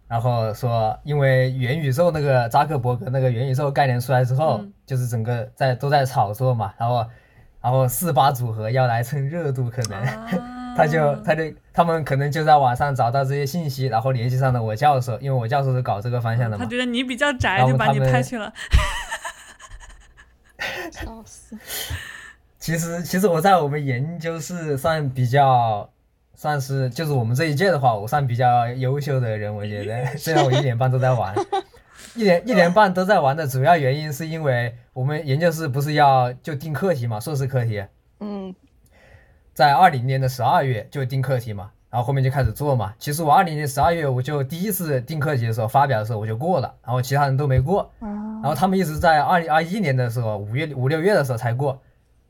[0.07, 4.71] 然后说，因为元宇宙那个扎克伯格那个元宇宙概念出来之后，嗯。
[4.85, 7.07] 就是整个在都在炒作嘛，然后
[7.63, 10.29] 然后四八组合要来蹭热度，可能、啊。
[10.77, 16.65] 他就他就他们可能就在网上找到这些信息，然后联系上了我教授，因为我教授是搞这个方向的嘛。
[16.67, 18.53] 他觉得你比较宅，就把你派去了。
[20.93, 21.57] 笑死，
[22.67, 25.89] 其实其实我在我们研究室算比较。
[26.35, 30.05] 算是就是我们这一届的话，我算比较优秀的人，我觉得。
[30.19, 31.35] 虽然我一年半都在玩，
[32.15, 37.83] 一年一年半都在玩的主要原因是因为我们研究室不是要就定课题嘛，硕士课题，
[38.21, 38.55] 嗯
[39.55, 42.93] 在二零年的十二月就定课题嘛，然后后面就开始做嘛。
[42.99, 51.81] 其实我二零年十二月我就第一次定课题的时候发表的时候我就过了，然后其他人都没过，啊然后他们一直在二零二一年的时候五月五六月的时候才过，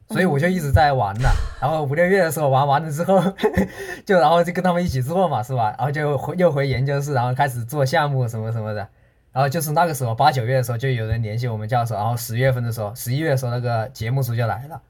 [0.08, 1.28] 所以我就一直在玩呢。
[1.60, 3.20] 然后五六月的时候玩完了之后，
[4.06, 5.74] 就然后就跟他们一起做嘛，是吧？
[5.76, 8.88] 然后就回又回研究室，然后开始做项目什么什么的。
[9.32, 14.80] 然后就是那个时候八九月的时候就有人联系我们教授，然后十月份的时候，十一月的时候那个节目组就来了，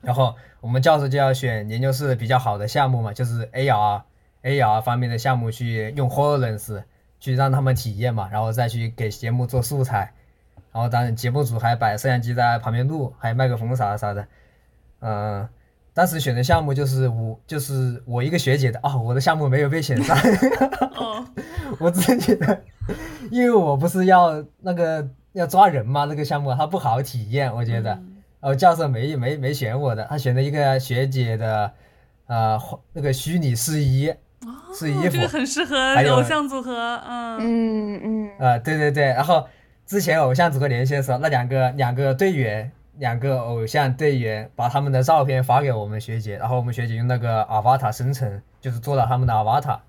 [0.00, 4.02] 然后我们教授就要选研究室比较好的项目嘛，就是 AR
[4.42, 6.84] AR 方面的项目去用 Hololens
[7.18, 10.14] 去让他们体验嘛，然后再去给节目做素材。
[10.72, 14.26] 然后当然节目组还摆摄像机在旁边录，还有麦克风啥啥的，
[15.00, 15.48] 嗯、
[15.92, 20.16] 当时选的项目就是我就是我一个学姐的啊、我的项目没有被选上，
[20.96, 21.26] 哦，
[21.80, 22.62] 我自己的，
[23.30, 28.06] 因为我不是要那个要抓人嘛，那个项目它不好体验，我觉得，嗯。
[28.40, 31.70] 然后教授没没没选我的，他选了一个学姐的，
[32.26, 32.58] 呃，
[32.94, 34.10] 那个虚拟试衣，
[34.74, 35.00] 试衣服。
[35.00, 35.76] 哦这个，很适合
[36.10, 36.72] 偶像组合，
[37.06, 37.38] 嗯。
[37.38, 38.30] 嗯嗯。
[38.38, 39.46] 呃，对对对，然后
[39.90, 49.80] 之前偶像组合联系的时候，那两个两个队员，两个偶像队员把他们的照片发给我们学姐，然后我们学姐用那个 Avatar 生成，就是做了他们的 Avatar，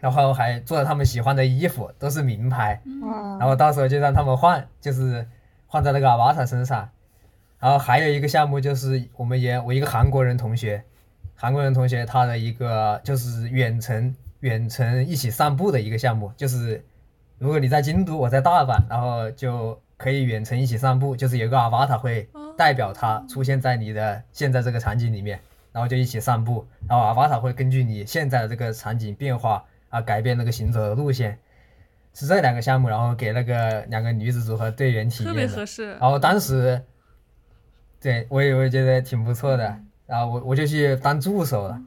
[0.00, 5.26] 然后还做了他们喜欢的衣服，都是名牌，啊，然后到时候就让他们换，就是
[5.66, 6.90] 换在那个 Avatar 身上。
[7.58, 10.84] 然后还有一个项目就是我们也我一个韩国人同学，
[11.34, 16.84] 韩国人同学他的一个就是远程远程一起散步的一个项目，就是
[17.38, 25.40] 如果你在京都，我在大阪，然后就可以远程一起散步，就是有个 Avatar 会代表他出现在你的现在这个场景里面，
[25.72, 31.38] 然后就一起散步，然后 Avatar 会根据你现在的这个场景变化啊改变那个行走的路线。
[32.18, 35.54] 是这两个项目，然后给那个两个女子组合队员体特别验的。
[35.54, 35.90] 合适。
[36.00, 36.80] 然后当时，
[38.00, 41.78] 对我也我也觉得挺不错的，然后我我就去当助手了。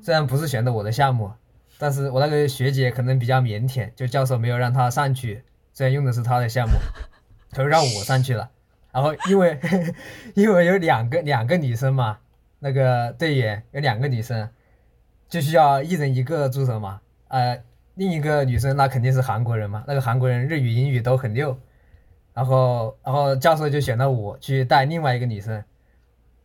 [0.00, 1.32] 虽然不是选的我的项目，
[1.78, 6.74] 但是我那个学姐可能比较腼腆，就教授没有让她上去，虽然用的是她的项目，
[7.50, 8.50] 她就让我上去了。
[8.92, 9.58] 然后因为
[10.34, 12.18] 因为有两个两个女生嘛，
[12.60, 14.48] 那个队员有两个女生，
[15.28, 17.00] 就需要一人一个助手嘛。
[17.28, 17.62] 呃，
[17.94, 21.58] 另一个女生那肯定是韩国人嘛，那个韩国人日语英语都很溜。
[22.32, 25.64] 然后然后教授就选了我去带另外一个女生，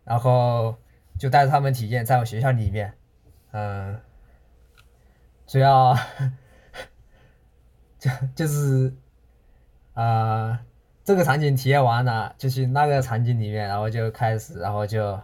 [0.06, 0.76] 然后
[1.20, 2.94] 就带着他们体验在我学校里面，
[3.52, 4.00] 嗯、
[5.52, 5.94] 主要
[8.00, 8.94] 就就是
[9.94, 10.58] 啊、
[11.04, 15.20] 这个场景体验完了，就去那个场景里面，然后就开始，然后就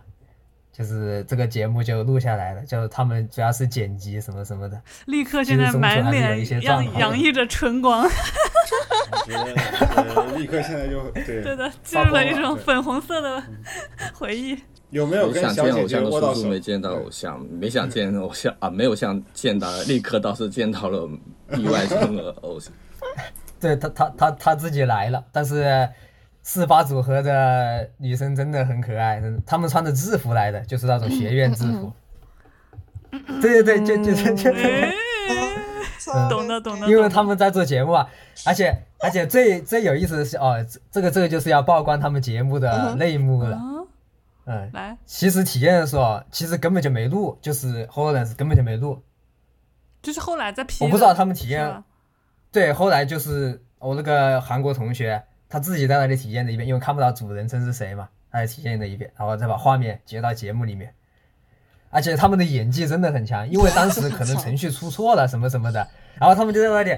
[0.73, 9.53] 就是这个节目就录下来了，就他们主要是剪辑什么什么的，立刻现在满脸洋洋溢着春光，我觉得
[9.95, 13.41] 呃立刻现在就对 对的，进入了一种粉红色的
[14.13, 14.61] 回忆。
[14.89, 16.35] 有没有没跟小姐想见偶像的姐握到手？
[16.35, 21.09] 叔叔没见到偶像，没想见偶像啊，没有像见到，立刻倒是见到了
[21.57, 22.71] 意外中的 偶像。
[23.59, 25.89] 对他他他他自己来了，但是
[26.43, 31.91] 四八组合的女生真的很可爱，真的，她们穿着制服来的，就是那种学院制服。
[33.41, 34.51] 对对对，就就就
[36.29, 38.07] 懂的懂的，因为他们在做节目啊，
[38.45, 43.59] 而且而且最最有意思的是哦，这这个这个就是要曝光他们节目的内幕了。
[44.47, 49.03] 啊，嗯，来，其实体验的时候，其实根本就没录，就是 Hololens 根本就没录。
[50.01, 50.85] 就是后来在 P。
[50.85, 51.83] 我不知道他们体验
[52.51, 60.93] 对，后来就是我那个韩国同学，他自己在那里体验了一遍，因为看不到主人称是谁嘛，他也体验了一遍，然后再把画面截到节目里面。
[61.89, 66.97] 而且他们的演技真的很强，因为当时可能程序出错了什么什么的，然后他们就在那里，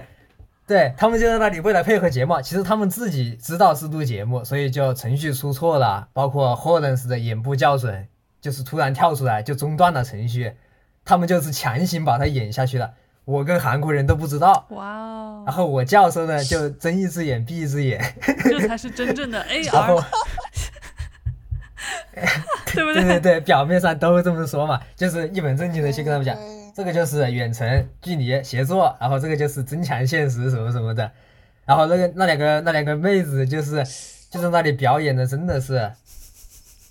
[0.69, 8.07] 对他们就在那里为了配合节目，其实他们自己知道是录节目，所以就程序出错了，包括 Hollands 的眼部校准，
[8.39, 10.53] 就是突然跳出来就中断了程序，
[11.03, 12.93] 他们就是强行把它演下去了。
[13.25, 17.99] 我跟韩国人都不知道，哇哦，然后我教授呢就睁一只眼闭一只眼，
[18.43, 20.03] 这才是真正的 AR，
[22.73, 23.03] 对不对？
[23.03, 31.10] 对对，表面上都这么说嘛，就是一本正经的去跟他们讲，对这个就是远程距离协作，然后这个就是增强现实什么什么的，
[31.64, 33.84] 然后那个那两个那两个妹子就是
[34.30, 35.90] 就在那里表演的，真的是，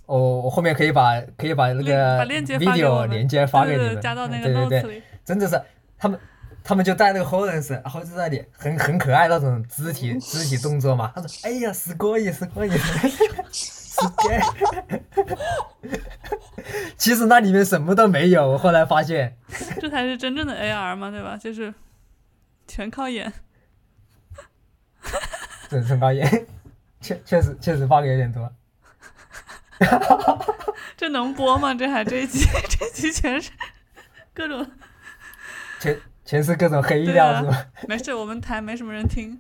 [0.06, 5.04] 我我后面可以把可以把那个把链接发给我 video 们连接发给对对对你们，加到那个对对 notes 对，里。
[5.26, 5.62] 真的是
[5.98, 6.20] 他们
[6.64, 13.77] 他们就带那个 Hollands，然后就在那里很很可爱那种肢体肢体动作嘛，他说哎呀，すごいすごい，すげえ
[16.97, 19.37] 其实那里面什么都没有，我后来发现。
[19.81, 21.37] 这才是真正的 AR 嘛，对吧？
[21.37, 21.73] 就是
[22.67, 23.33] 全靠眼。
[25.69, 26.25] 这身高也
[27.01, 28.51] 确确实确实发的有点多。
[30.97, 31.73] 这能播吗？
[31.75, 33.53] 这还这一集这一集全是
[34.35, 34.69] 各种，
[35.79, 37.67] 全全是各种黑料是吧？
[37.87, 39.39] 没事，我们台没什么人听。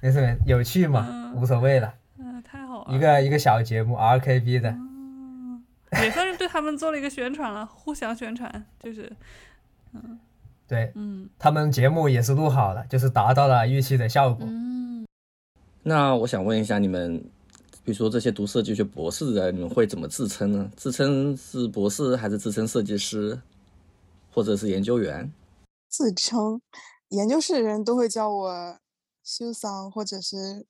[0.00, 1.36] 没事没事，有趣嘛，嗯。
[1.36, 1.94] 无所谓了。
[2.18, 4.76] 嗯、太好了，一个一个小节目，RKB 的，
[6.02, 9.10] 也算是对他们做了一个宣传了，互相宣传，就是。
[9.92, 10.18] 嗯
[10.66, 10.92] 对。
[10.94, 11.28] 嗯。
[11.38, 14.46] 他们节目也是录好了，就是达到了预期的效果。
[14.48, 15.06] 嗯，
[15.82, 17.18] 那我想问一下你们，
[17.84, 20.70] 比如说这些读设计学博士的，你们会怎么自称呢？
[20.76, 23.40] 自称是博士，还是自称设计师，
[24.32, 25.30] 或者是研究员？
[25.88, 26.60] 自称。
[27.08, 28.78] 研究室的人都会叫我
[29.30, 30.66] 修桑或者是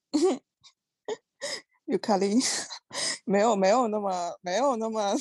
[1.87, 2.39] 尤卡利，
[3.25, 5.15] 没有没有那么没有那么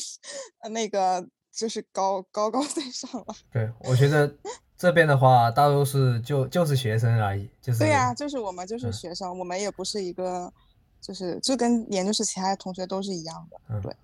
[0.60, 3.34] 呃那个就是高高高在上了。
[3.50, 4.36] 对，我觉得
[4.78, 10.52] 这边的话，大多是就就是学生而已，就是对呀、就是我们就是嗯学生，我们也不是一个，
[11.00, 13.58] 就是就跟研究室其他的同学都是一样的。
[13.70, 13.96] 嗯对，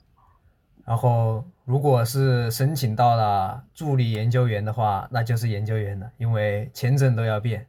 [0.86, 7.68] 然后，如果是申请到了助理研究员的话，那就是研究员了，因为签证都要变，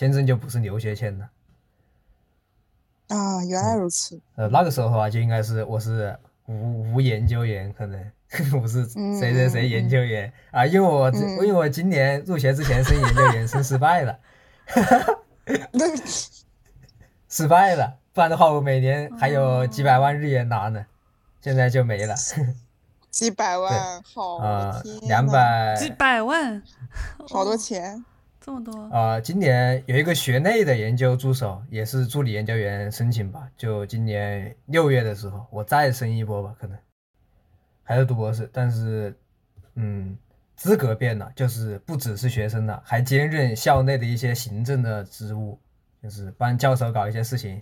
[0.00, 1.28] 签证就不是留学签了。
[3.08, 4.18] 啊，原来如此。
[4.34, 8.02] 呃，那个时候的话，就应该是我是无无研究员，可能。
[8.62, 10.32] 我是谁谁谁研究员。
[10.52, 11.20] 啊，因为我嗯。
[11.32, 14.18] 因为我今年入学之前申研究员申失败了，
[15.70, 15.94] 对，
[17.28, 20.86] 失败了，不然的话我每年还有几百万日元拿呢，
[21.42, 22.14] 现在就没了。
[23.10, 25.76] 几百万， 好啊两呐百。
[25.76, 26.62] 几百万，
[27.28, 28.02] 好多哦钱。
[28.40, 36.78] 这么多，啊，今年有一个学内的研究助手，也是助理研究员申请吧，就今年六月的时候，我再申一波吧，可能。
[37.82, 39.14] 还是读博士，但是
[39.74, 40.16] 嗯，
[40.56, 45.58] 资格变了，就是不只是学生了，还兼任校内的一些行政的职务，
[46.02, 47.60] 就是帮教授搞一些事情，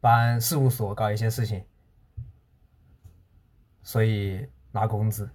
[0.00, 1.62] 帮事务所搞一些事情，
[3.82, 5.28] 所以拿工资。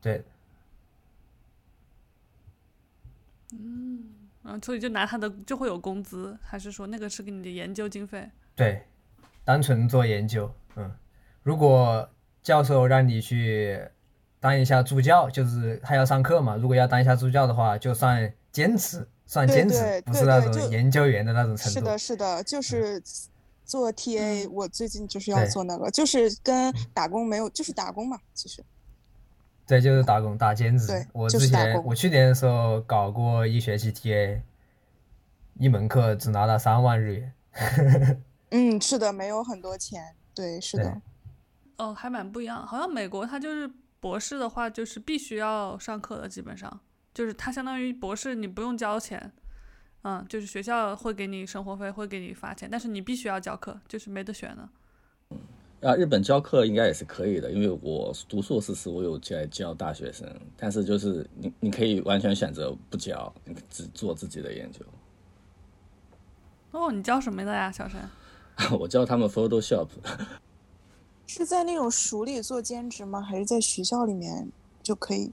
[0.00, 0.24] 对，
[4.44, 8.30] 嗯，所以就拿他的就会有工资，还是说那个是给你的研究经费？
[8.54, 8.82] 对，
[9.44, 10.90] 单纯做研究，嗯，
[11.42, 12.08] 如果
[12.42, 13.80] 教授让你去
[14.38, 21.78] 当一下助教，就是他要上课嘛，如果要当一下助教的话，就算兼职，算兼职对，不是那种研究员的那种程度。
[21.78, 23.02] 是的，是的，就是
[23.64, 28.62] 做 TA，、嗯我最近就是要做那个，就是跟打工没有，就是打工嘛，其实。
[29.66, 31.06] 对，就是打工打兼职对。
[31.12, 34.40] 我之前我去年的时候搞过一学期 TA，
[35.58, 37.34] 一门课只拿了三万日元。
[38.50, 41.00] 嗯，是的，没有很多钱，对，是的，
[41.78, 42.66] 哦，还蛮不一样。
[42.66, 46.80] 好像美国它就是博士的话，就是必须要上课的，基本上
[47.14, 49.32] 就是它相当于博士你不用交钱，
[50.02, 54.68] 嗯，就是学校会给你生活费，会给你发钱，但是你必须要教课，就是没得选的。
[55.84, 60.26] 啊，日本教课应该也是可以的，因为我读硕士时我有在教大学生，
[60.56, 64.80] 但是就是你你可以完全选择不教，你只做自己的研究。
[66.70, 68.00] 哦，你教什么的呀，小陈？
[68.80, 69.88] 我教他们 Photoshop，
[71.26, 73.20] 是在那种署里做兼职吗？
[73.20, 74.50] 还是在学校里面
[74.82, 75.30] 就可以？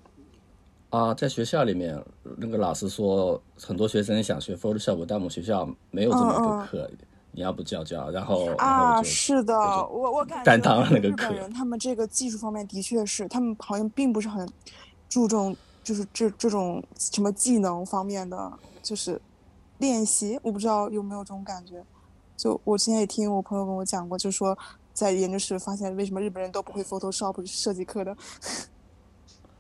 [0.90, 2.04] 啊，在学校里面，
[2.38, 6.92] 那个老师说很多学生想学 Photoshop，但我们学校没有这么一嗯嗯个课，
[7.34, 14.48] 你要不教教，然后啊，是的，我我我感担觉当了那个课日本人他们这个技术方面的确是，他们好像并不是很
[15.08, 18.52] 注重，就是这这种什么技能方面的，
[18.84, 19.22] 就是
[19.78, 20.38] 练习。
[20.44, 21.84] 我不知道有没有这种感觉。
[22.36, 24.58] 就我之前也听我朋友跟我讲过，就说
[24.94, 28.18] 在研究室发现为什么日本人都不会 Photoshop 设计课的，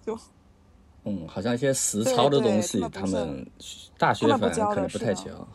[0.05, 0.17] 就
[1.05, 3.49] 嗯，好像一些实操的东西，他们
[3.97, 5.47] 大学反正可能不太教。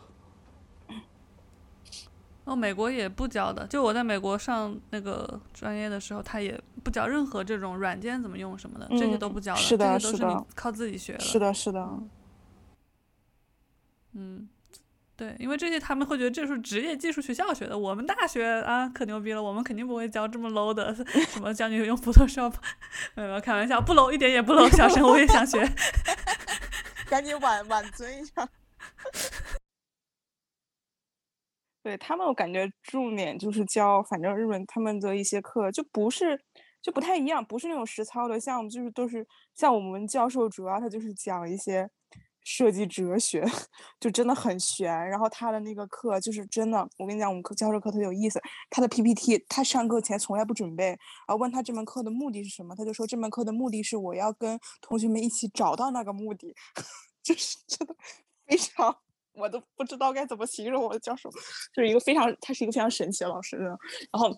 [2.47, 3.67] 哦，美国也不教的。
[3.67, 11.19] 就我在美国上那个专业的时候，他也不教任何这种软件怎么用什么的，这些都不教的，这些都是你靠自己学的。
[11.19, 11.85] 是的，是的。
[14.13, 14.47] 嗯，
[15.17, 20.95] 对，因为这些他们会觉得这是职业技术学校学的，我们大学啊可牛逼了，我们肯定不会教这么 low 的，
[21.27, 22.53] 什么教你用 Photoshop，
[23.15, 25.69] 没有开玩笑，不 low 一点也不 low，小陈我也想学，
[27.09, 28.47] 赶紧挽挽尊一下。
[31.87, 36.37] 对他们，我感觉重点就是教，反正日本他们的一些课就不是，
[36.81, 39.25] 就不太一样，不是那种实操的，像就是都是
[39.55, 41.89] 像我们教授主要他就是讲一些
[42.43, 43.45] 设计哲学，
[44.01, 44.91] 就真的很玄。
[45.07, 48.37] 然后他的那个课就是真的，我跟你讲，我们课教授课特有意思。
[48.69, 56.53] 他的 PPT，他上课前从来不准备，然后问他这门课的目的是什么，他就说这门课的目的是我要跟同学们一起找到那个目的，
[57.23, 57.95] 就是真的
[58.45, 58.97] 非常。
[59.37, 61.29] 我都不知道该怎么形容我的教授，
[61.73, 63.57] 就是一个非常，他是一个非常神奇的老师。
[63.57, 64.33] 然后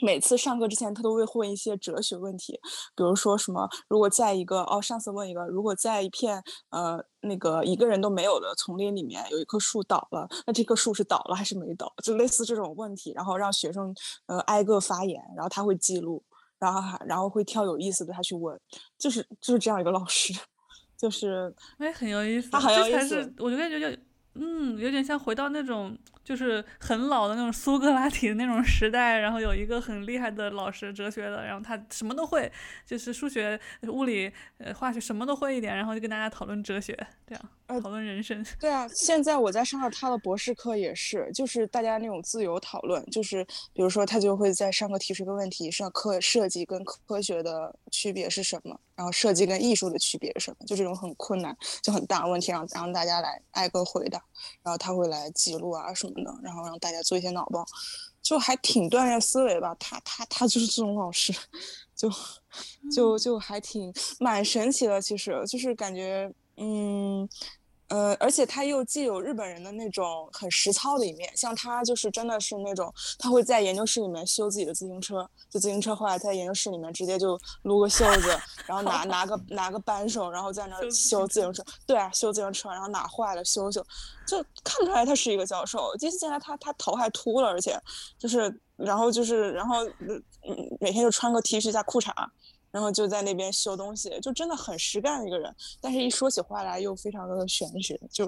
[0.00, 2.52] 每次上课之前，他都会问一些哲学问题，
[2.94, 11.92] 比如说什么，如果在一个哦，上次问一个，如果在一片呃那个一个人都没有的丛林里面，有一棵树倒了，那这棵树是倒了还是没倒？
[12.04, 13.92] 就类似这种问题，然后让学生
[14.26, 16.22] 呃挨个发言，然后他会记录，
[16.60, 18.56] 然后还然后会挑有意思的他去问，
[18.96, 20.32] 就是就是这样一个老师，
[20.96, 24.00] 就是哎很有意思，他很有意思，我就感觉就。
[24.40, 32.50] 嗯，有点像回到那种就是很老的那种苏格拉底的那种时代，然后有一个很厉害的老师，哲学的，然后他什么都会，
[32.86, 33.58] 就是数学、
[33.88, 38.44] 物理、呃化学什么都会一点，然后就跟大家讨论哲学，这样讨论人生。
[38.60, 48.78] 对啊，现在我在上他的博士课也是，就是大家那种自由讨论，就是比如说他就会在上课提出一个问题，上课设计跟科学的区别是什么？
[48.98, 50.66] 然后设计跟艺术的区别是什么？
[50.66, 54.20] 就这种很困难、就很大的问题，让让大家来挨个回答。
[54.60, 57.64] 然后他会来记录啊什么的，然后让大家做一些脑报，
[58.20, 59.72] 就还挺锻炼思维吧。
[59.78, 61.32] 他他他就是这种老师，
[61.94, 62.10] 就
[62.92, 65.00] 就就还挺蛮神奇的。
[65.00, 67.28] 其实就是感觉，嗯。
[67.88, 78.28] 呃，而且他又既有日本人的那种很实操的一面，像他就是真的是那种，他会在研究室里面修自己的自行车，就自行车坏了，在研究室里面直接就撸个袖子，
[78.66, 81.64] 然后拿拿个拿个扳手，然后在那修自行车。
[81.86, 83.82] 对啊，修自行车，然后哪坏了修修，
[84.26, 85.96] 就看出来他是一个教授。
[85.96, 87.80] 第一次见他，他他头还秃了，而且
[88.18, 90.22] 就是，然后就是，然后嗯，
[90.78, 92.12] 每天就穿个 T 恤加裤衩。
[92.70, 95.54] 然后就在那边修东西，就真的很实干的一个人。
[95.80, 98.26] 但是，一说起话来又非常的玄学，就，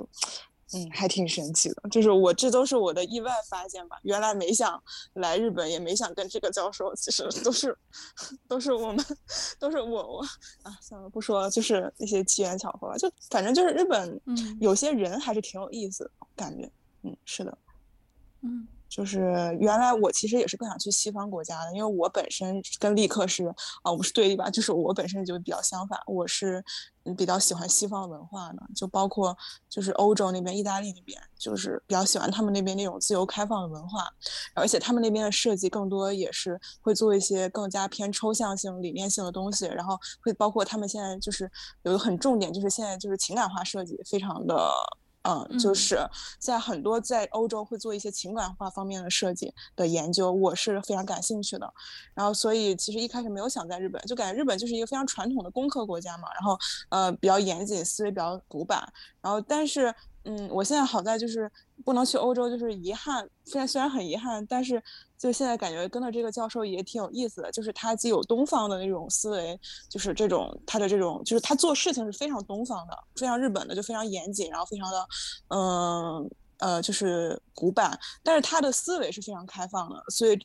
[0.73, 1.83] 嗯，还挺神奇的。
[1.91, 3.99] 就是我这都是我的意外发现吧。
[4.03, 4.83] 原来没想
[5.15, 7.77] 来日本，也没想跟这个教授，其实都是，
[8.49, 9.05] 都是我们，
[9.59, 10.21] 都是我我
[10.63, 12.97] 啊，算了，不说了，就是一些机缘巧合。
[12.99, 16.71] 就反正就是日本，嗯，有些人还是挺有意思，感觉，
[17.03, 17.59] 嗯，是的，
[18.43, 18.67] 嗯。
[18.91, 19.21] 就是
[19.61, 23.47] 原来我其实也是更想去西方国家的，因为我本身跟立刻是
[23.83, 24.51] 啊，我们是对立吧？
[24.51, 26.63] 就是我本身就比较相反，我是
[27.17, 29.37] 比较喜欢西方文化的，就包括
[29.69, 34.09] 就是欧洲那边、意大利那边，就是比较喜欢他们那边那种自由开放的文化，
[34.55, 41.49] 而且他们那边的设计更多也是会做一些更加偏抽象性、理念性的东西，然后会包括他们现在就是
[41.85, 44.69] 有一个很重点，就是现在就是情感化设计，非常的。
[45.23, 45.99] 嗯，就是
[46.39, 51.73] 在很多在欧洲会做一些情感化方面的设计的研究，我是非常感兴趣的。
[52.15, 56.59] 然后，所以其实一开始没有想在日本，就感觉日本就是一个非常传统的工科国家嘛，然后
[56.89, 58.81] 呃比较严谨，思维比较古板。
[59.21, 59.95] 然后，但是。
[60.31, 61.51] 嗯，我现在好在就是
[61.85, 63.29] 不能去欧洲，就是遗憾。
[63.45, 64.81] 虽然虽然很遗憾，但是
[65.19, 67.51] 就现在感觉跟着这个教授也挺有意思的。
[67.51, 69.59] 就是他既有东方的那种思维，
[69.89, 75.07] 就是这种他的这种，就是他做事情是非常东方的，非常日本的，就非常严谨，然后非常的，
[75.49, 77.99] 嗯呃，就是古板。
[78.23, 80.39] 但是他的思维是非常开放的，所以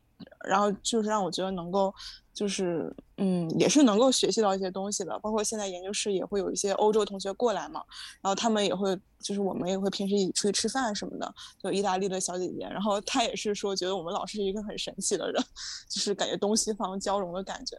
[0.48, 1.94] 然后就是让我觉得能够。
[2.36, 5.18] 就是，嗯，也是能够学习到一些东西的。
[5.20, 7.82] 包括现在研究室也会有一些欧洲同学过来嘛，
[8.22, 11.34] 然后他们也会，就是我们也会平时一起出去吃饭什么的。
[11.64, 15.42] 就意大利的小姐姐，然后她也是说，觉得我们老师是一个很神奇的人，
[15.88, 17.78] 就是感觉东西方交融的感觉，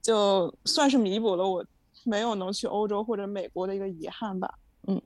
[0.00, 1.66] 就算是弥补了我
[2.04, 4.54] 没有能去欧洲或者美国的一个遗憾吧。
[4.86, 5.02] 嗯，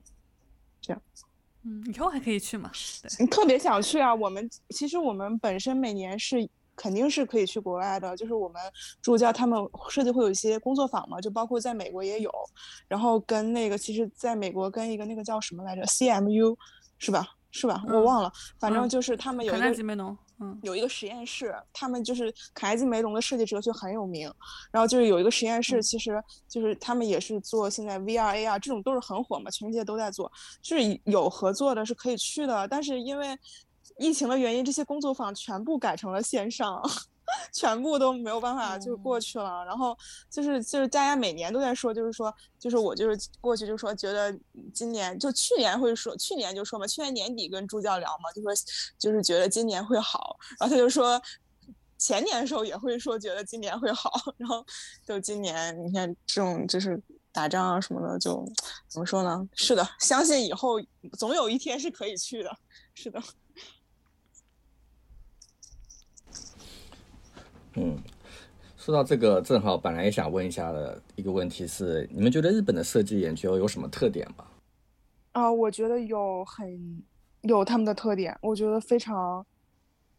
[0.79, 1.01] 这样。
[1.63, 2.69] 嗯，以后还可以去嘛？
[3.17, 4.13] 对，特别想去啊。
[4.13, 6.47] 我们其实我们本身每年是。
[6.81, 8.59] 肯定是可以去国外的，就是我们
[9.03, 12.31] 助教他们设计会有一些工作坊嘛，就包括在美国也有，
[12.87, 16.57] 然后跟那个其实在美国跟一个那个叫什么来着，CMU
[16.97, 17.27] 是吧？
[17.51, 17.83] 是吧？
[17.87, 19.67] 我忘了，反正嗯就是他们有卡一个
[20.39, 20.57] 嗯。
[20.63, 24.31] 有一个实验室，他们就是卡耐基梅隆的设计哲学很有名，
[24.71, 25.81] 然后就是有一个实验室，嗯。
[25.81, 33.37] 其实就是他们也是做现在 VR、AR 这种都是很火嘛，全世界都在做，就是有合作的是可以去的，但是因为
[34.01, 36.81] 疫情的原因，这些工作坊全部改成了线上。
[37.53, 39.97] 全部都没有办法就过去了，然后
[40.29, 44.37] 就是就是大家每年都在说，就是说就是我就是过去就说觉得
[44.73, 48.51] 今年就去年会说去年就说嘛，去年年底跟助教聊嘛，就说
[48.99, 51.21] 就是觉得今年会好，然后他就说
[51.97, 54.65] 前年的时候也会说觉得今年会好， 然后
[55.05, 58.45] 就今年你看这种就是打仗啊什么的，就
[58.89, 59.47] 怎么说呢？
[59.53, 60.81] 是的，相信以后
[61.17, 62.53] 总有一天是可以去的，
[62.93, 63.23] 是的。
[67.75, 67.97] 嗯，
[68.75, 74.45] 说到这个，正好本来也想问一下的一个问题是，你们觉得日本的设计研究有什么特点吗？
[75.31, 77.01] 啊、我觉得有很
[77.43, 79.45] 有他们的特点，我觉得非常，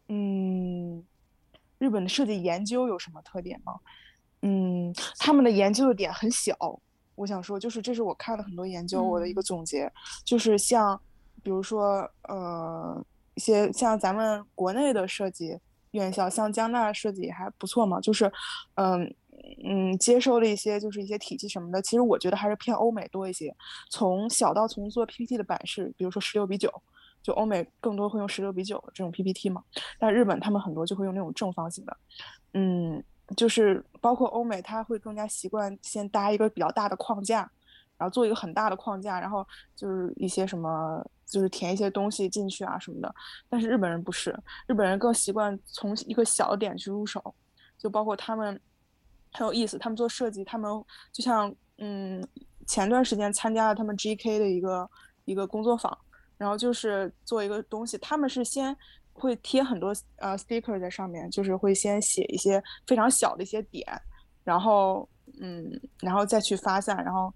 [0.08, 1.04] 嗯，
[1.78, 3.74] 日本的设计研究有什么特点吗？
[4.40, 6.56] 嗯，他们的研究的点很小，
[7.14, 9.92] 我想说，就是这是我看了很多研究，我的一个嗯总结，
[10.24, 10.98] 就是像
[11.42, 15.58] 比如说呃一些像咱们国内的设计
[15.92, 18.30] 院校，像江大设计也还不错嘛，就是
[18.74, 19.14] 嗯
[19.64, 23.54] 嗯接收了一些就是一些体系什么的，其实我觉得还是偏欧美多一些。
[23.90, 26.72] 从小到从做 PPT 的版式，比如说十六比九，
[27.22, 29.62] 就欧美更多会用十六比九这种 PPT 嘛，
[29.98, 31.96] 但日本他们很多就会用那种正方形的，
[32.54, 33.02] 嗯，
[33.36, 37.50] 就是包括欧美，他会更加习惯先搭一个比较大的框架，
[37.98, 43.14] 然后做一个很大的框架，然后就是一些什么，就是填一些东西进去啊什么的。
[43.48, 44.36] 但是日本人不是，
[44.66, 47.34] 日本人更习惯从一个小点去入手，
[47.78, 48.60] 就包括他们
[49.32, 50.70] 很有意思，他们做设计，他们
[51.12, 52.26] 就像嗯，
[52.66, 54.88] 前段时间参加了他们 GK 的一个
[55.24, 55.96] 一个工作坊，
[56.36, 58.76] 然后就是做一个东西，他们是先
[59.12, 63.86] 会贴很多呃 sticker 在上面，就是会先写一些非常小的一些点，
[64.44, 65.08] 然后
[65.40, 65.70] 嗯，
[66.00, 67.32] 然后再去发散，然后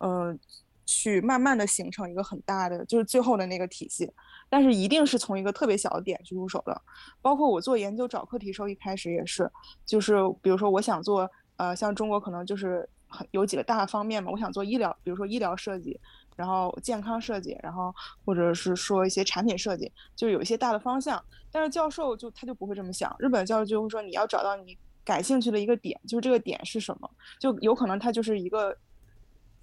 [0.00, 0.36] 呃，
[0.84, 4.12] 去慢慢的形成一个很大的，就是最后的那个体系。
[4.48, 6.82] 但是一定是从一个特别小的点去入手的。
[7.22, 9.48] 包括我做研究找课题时候，一开始也是，
[9.86, 15.96] 就是比如说我想做，呃，像中国可能就是很有几个大的方面嘛，我想做医疗，比如说医疗设计，
[16.34, 17.94] 然后健康设计，然后
[18.24, 21.22] 或者是说一些产品设计，就是有一些大的方向。
[21.52, 28.76] 但是教授就他就不会这么想，日本教授就会说你要找到你感兴趣的一个点，就是这个点是什么，就有可能它就是一个。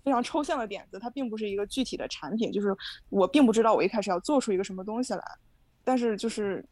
[0.08, 2.74] 非常抽象的点子，它并不是一个具体的产品，就是
[3.10, 5.22] 我并不知道我一开始要做出一个什么东西来，
[5.84, 6.66] 但是就是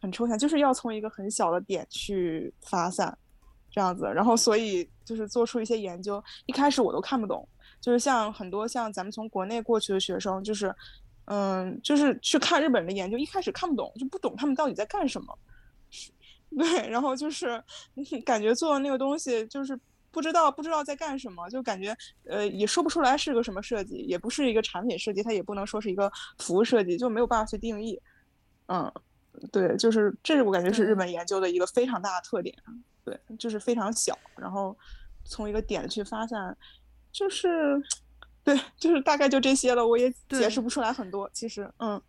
[0.00, 3.16] 很抽象，就是要从一个很小的点去发散，
[3.70, 7.48] 这样子，然后所以就是做出一些研究，一开始我都看不懂，
[7.80, 10.74] 就是像很多像咱们从国内过去的学生，就是
[11.26, 15.38] 嗯，就是去看日本的研究，一开始看不懂，就不懂他们到底在干什么，
[16.58, 17.62] 对，然后就是
[18.26, 19.78] 感觉做的那个东西就是。
[20.12, 21.96] 不知道不知道在干什么，就感觉
[22.26, 27.98] 呃也说不出来是个什么设计，也不是一个产品设计，它也不能说是一个服务设计，就没有办法去定义。
[28.68, 28.92] 嗯，
[29.50, 32.54] 对，就是这是我感觉是日本研究的一个非常大的特点。
[33.04, 34.76] 对，就是非常小，然后
[35.24, 36.56] 从一个点去发散，
[37.10, 37.82] 就是
[38.44, 41.28] 对，就是大概就这些了，我也解释不出来很多。
[41.32, 42.00] 其实，嗯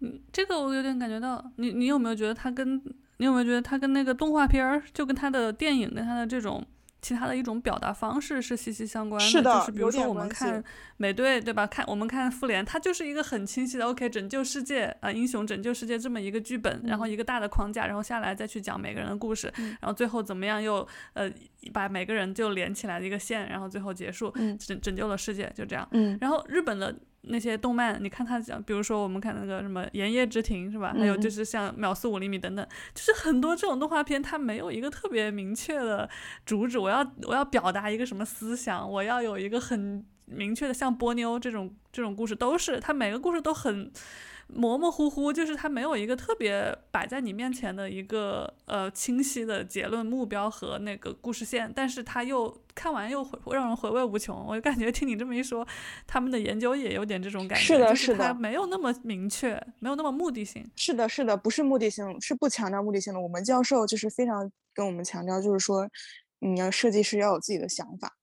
[0.00, 2.82] 嗯，这个我有点感觉到，你你有没有觉得它跟
[3.18, 6.66] 你有没有觉得它跟那个动画片儿，就跟它的电影跟它的这种。
[7.02, 10.62] 其他的一种表达方式是息息相关的，是的就是比如说我们看
[10.96, 11.66] 美队，对吧？
[11.66, 21.28] 看我们看复联，它就是一个很清晰的 OK，拯救世界啊、呃，英雄拯救世界这么一个剧本，嗯、然后一个大的框架，然后下来再去讲每个人的故事，嗯、然后最后怎么样又呃
[21.72, 25.86] 把每个人就连起来的一个线，然后最后结束，嗯、拯拯救了世界，就这样。
[25.90, 26.94] 嗯，然后日本的。
[27.22, 30.92] 那些动漫，你看他讲，比如说我们看那个什么《炎夜之庭》是吧？
[30.96, 36.08] 还有就是像《秒速五厘米》等等，就是很多这种动画片，它没有一个特别明确的
[36.44, 43.90] 主旨，我要我要表达一个什么思想，我要有一个很明确的，像波妞这种这种故事，都是它每个故事都很
[44.48, 54.44] 模模糊糊，就是它没有一个特别摆在你面前的一个呃清晰的结论目标和那个故事线，但是它又看完又回让人回味无穷。
[54.46, 55.66] 我就感觉听你这么一说，
[56.06, 60.62] 他们的研究也有点这种感觉，是的，是的，它没有那么明确，没有那么目的性。
[60.76, 63.20] 是的，是的，不是目的性，是不强调目的性的。
[63.20, 65.88] 我们教授就是非常跟我们强调，就是说，
[66.40, 68.14] 你要设计师要有自己的想法，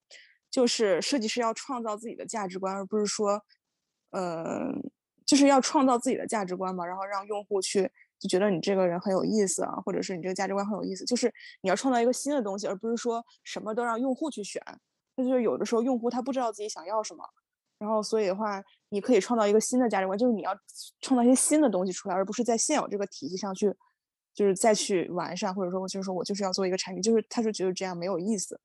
[0.52, 3.44] 就是设计师要创造自己的价值观，而不是说，
[4.12, 4.74] 呃。
[5.26, 7.84] 就是要创造自己的价值观嘛，然后让用户去
[8.18, 11.06] 就觉得你这个人很有意思啊，或者是你这个价值观很有意思。
[11.06, 11.32] 就是
[11.62, 14.60] 你要创造一个新的东西，而不是说什么都让用户去选。
[15.16, 17.24] 那就是有的时候用户他不知道自己想要什么，
[17.78, 20.58] 然后所以的话，你可以创造一个新的价值观，就是你要
[21.00, 23.72] 创造一些新的东西出来，而不是在现有这个体系上去，
[24.34, 28.60] 就是再去完善，或者说，就是说我就是要做一个产品，就是他是觉得这样没有意思。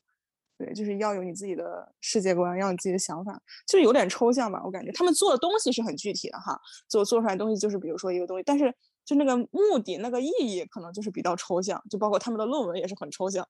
[0.56, 6.56] 对，就是要有你自己的世界观，要有自己的想法，就是有点抽象吧，我感觉他们做的东西是很具体的哈，
[6.88, 8.72] 做做出来东西就是比如说一个东西，但是
[9.04, 13.44] 就那个目的、那个意义可能就是比较抽象，就包括他们的论文也是很抽象。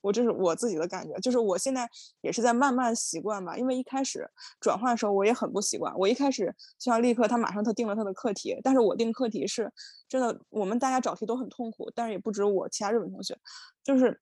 [0.00, 1.88] 我这是我自己的感觉，就是我现在
[2.22, 4.28] 也是在慢慢习惯吧，因为一开始
[4.58, 9.72] 转换的时候我也很不习惯，我一开始就像立刻他马上他定了他的课题，但是我定课题是
[10.08, 13.38] 真的，我们大家找题都很痛苦，但是也不止我，其他日本同学
[13.84, 14.20] 就是。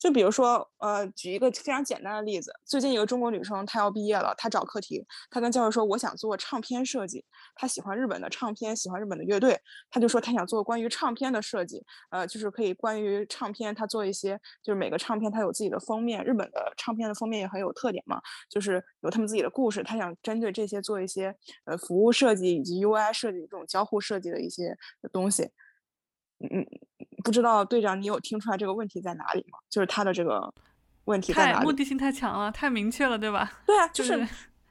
[0.00, 7.22] 就比如说，呃，举一个非常简单的例子，最近一个中国女生，她要毕业了，她找课题，她跟教授说，我想做唱片设计，
[7.54, 21.36] 她喜欢日本的唱片，喜欢日本的乐队，她就说她想做关于唱片的设计，呃，就是可以关于唱片，她做一些，就是每个唱片它有自己的封面，日本的唱片的封面也很有特点嘛，就是有他们自己的故事，她想针对这些做一些，
[21.66, 24.74] 呃，服务设计以及 UI 设计这种交互设计的一些
[25.12, 25.50] 东西。
[26.40, 26.66] 嗯，
[27.22, 29.58] 不知道队长，你有听出来这个问题在哪里吗？
[29.68, 30.52] 就是他的这个
[31.04, 31.64] 问题在哪里？
[31.66, 33.52] 目的性太强了，太明确了，对吧？
[33.66, 34.26] 对啊，就是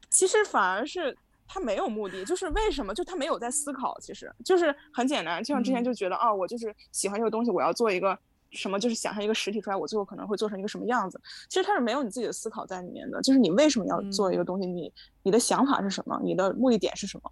[0.10, 1.16] 其实反而是
[1.48, 2.92] 他没有目的，就是为什么？
[2.94, 8.18] 就他没有在思考，其实就是很简单，就像之前就觉得啊，我就是喜欢这个东西，我要做一个
[8.50, 11.22] 什么，就是想象一个实体出来，我最后可能会做成一个什么样子。
[11.50, 14.66] 其实他是没有你自己的思考在里面的，就是你为什么要做一个东西？
[14.66, 14.92] 你
[15.22, 16.20] 你的想法是什么？
[16.24, 17.32] 你的目的点是什么？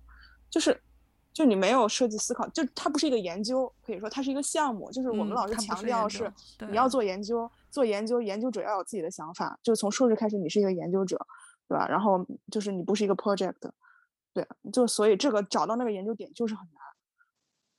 [0.49, 0.79] 就是。
[1.37, 4.91] 就你没有设计思考，就它不是一个研究，可以说它是一个项目。
[4.91, 6.33] 就是我们老师强调是
[6.67, 9.55] 你要做研究，做研究，研究者要有自己的想法。
[9.61, 11.15] 就是从硕士开始，你是一个研究者，
[11.67, 11.87] 对吧？
[11.87, 13.53] 然后就是你不是一个 project，
[14.33, 16.81] 对，就所以这个找到那个研究点就是很难。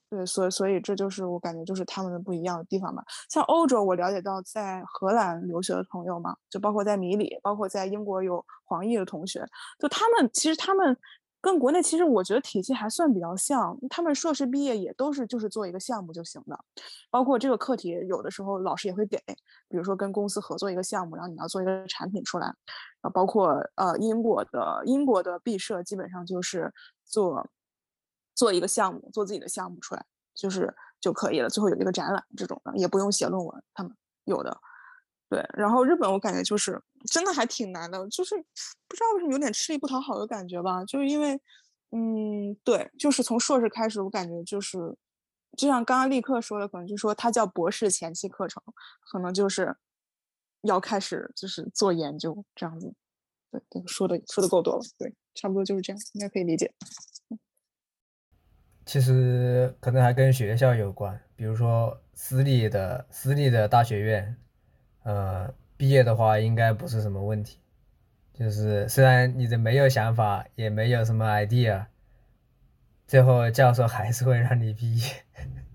[0.09, 3.03] 对，所以所以这就是我感觉就是他们的不一样的地方吧。
[3.29, 9.45] 像欧洲，我了解到在荷兰留学的朋友嘛，就包括在米里，包括在英国有黄奕的同学，
[9.81, 10.97] 就他们其实他们。
[11.41, 16.59] 跟国内其实我觉得体系还算比较像，他们硕士毕业也都是就是做一个项目就行的，
[17.11, 19.17] 包括这个课题有的时候老师也会给，
[19.69, 22.53] 比如说跟公司合作一个项目，然后你要做一个产品出来，
[23.03, 26.73] 啊，包括呃英国的英国的毕设基本上就是
[27.05, 27.49] 做
[28.35, 33.93] 做一个项目，做自己的项目出来就是就可以了，最后有一个展览这种的也不用写论文，他们
[34.25, 34.59] 有的。
[35.31, 41.39] 对，然后日本我感觉就是真的还挺难的，就是不知道为什么有点吃力不讨好的感觉吧，就是因为，
[41.91, 44.79] 嗯，对，就是从硕士开始，我感觉就是，
[45.55, 48.63] 就像刚刚立刻说的，可能就说它叫博士前期课程，
[49.13, 49.77] 可能就是
[50.63, 52.95] 要开始就是做研究这样子。
[53.51, 56.73] 对，说的说的够多了，对，差不多就是这样，应该可以理解。
[58.87, 64.35] 其实可能还跟学校有关，比如说私立的私立的大学院。
[65.09, 67.59] 呃，毕业的话应该不是什么问题，
[68.35, 71.87] 就是虽然你的没有想法，也没有什么 idea，
[73.07, 75.07] 最后教授还是会让你毕业。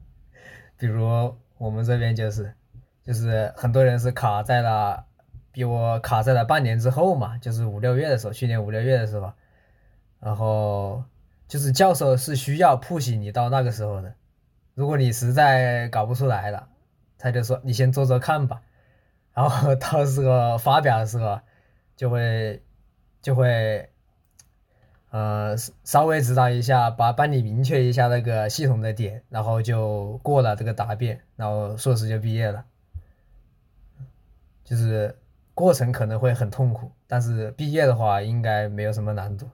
[0.77, 2.53] 比如我们这边就是，
[3.01, 5.03] 就是很多人是卡在了，
[5.51, 9.33] 比我卡在了半年之后嘛，就是五六月的时候，去年五六月的时候，
[10.19, 11.03] 然后
[11.47, 14.13] 就是教授是需要 push 你到那个时候的，
[14.75, 16.69] 如果你实在搞不出来了，
[17.17, 18.61] 他就说你先做做看吧。
[19.33, 21.39] 然后 到时候发表的时候，
[21.95, 22.61] 就会
[23.21, 23.89] 就会，
[25.09, 32.65] 呃，稍微指导一下，把帮你明确一下那个系统的点，然后就过了这个答辩，然后硕士就毕业了。
[34.63, 35.17] 就是
[35.53, 39.47] 过程可能会很痛苦，但是毕业的话应该没有什么难度。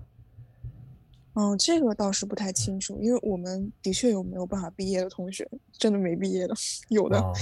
[1.34, 6.54] 嗯，这个倒是不太清楚，因为我们的确有没有办法毕业的同学，真的没毕业的，
[6.90, 7.34] 有的。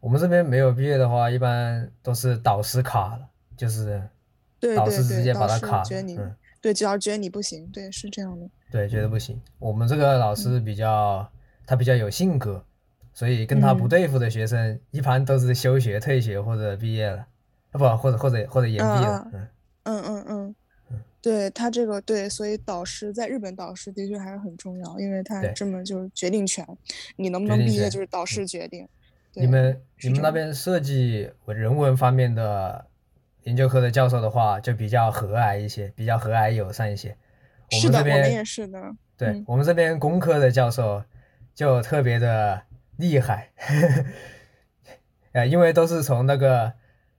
[0.00, 4.02] 我们这边没有毕业的话，一般都是导师卡了，就是
[4.76, 5.82] 导师直接把他卡。
[5.90, 8.48] 嗯，对，只要觉得你不行，对，是这样的。
[8.70, 9.40] 对，觉得不行。
[9.58, 11.30] 我们这个老师比较，
[11.66, 12.64] 他比较有性格，
[13.12, 17.26] 所以跟他不对付的学生，一般都是休学、退学或者毕业了，
[17.70, 19.30] 啊不，或者或者或者延毕了。
[19.32, 19.48] 嗯
[19.84, 20.54] 嗯嗯嗯。
[21.22, 26.66] 对他这个对，所以导师在日本导师的确还是很重要，因为他这么就是决定权，
[27.16, 28.88] 你能不能毕业就是导师决定。
[29.34, 32.86] 你们你们那边设计人文方面的
[33.44, 37.16] 研究科的教授的话，就比较和蔼一些，比较和蔼友善一些。
[37.70, 38.92] 是的，我们也是的。
[39.16, 41.04] 对我们这边工科的教授
[41.54, 42.62] 就特别的
[42.96, 43.50] 厉害，
[45.32, 46.72] 呃，因为都是从那个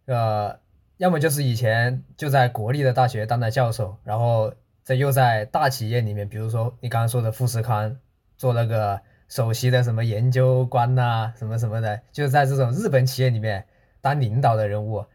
[0.05, 0.59] 呃，
[0.97, 4.53] 要么就是以前就在国立的大学当的教授，然后
[4.83, 7.97] 再又在大企业里面，比如说你刚刚说的富士康
[8.37, 9.01] 做那个。
[9.31, 13.65] 首席的什么研究官呐，什么什么的，就是在这种日本企业里面
[14.01, 15.05] 当领导的人物，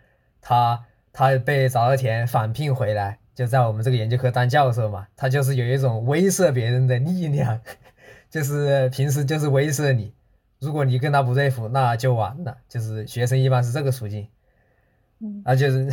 [0.40, 7.60] 他他被早稻田返聘回来，就在我们这个研究科当教授嘛，他就是有一种威慑别人的力量，
[8.30, 10.14] 就是平时就是威慑你，
[10.60, 12.56] 如果你跟他不对付，那就完了。
[12.70, 14.26] 就是学生一般是这个处境，
[15.20, 15.90] 嗯，那就是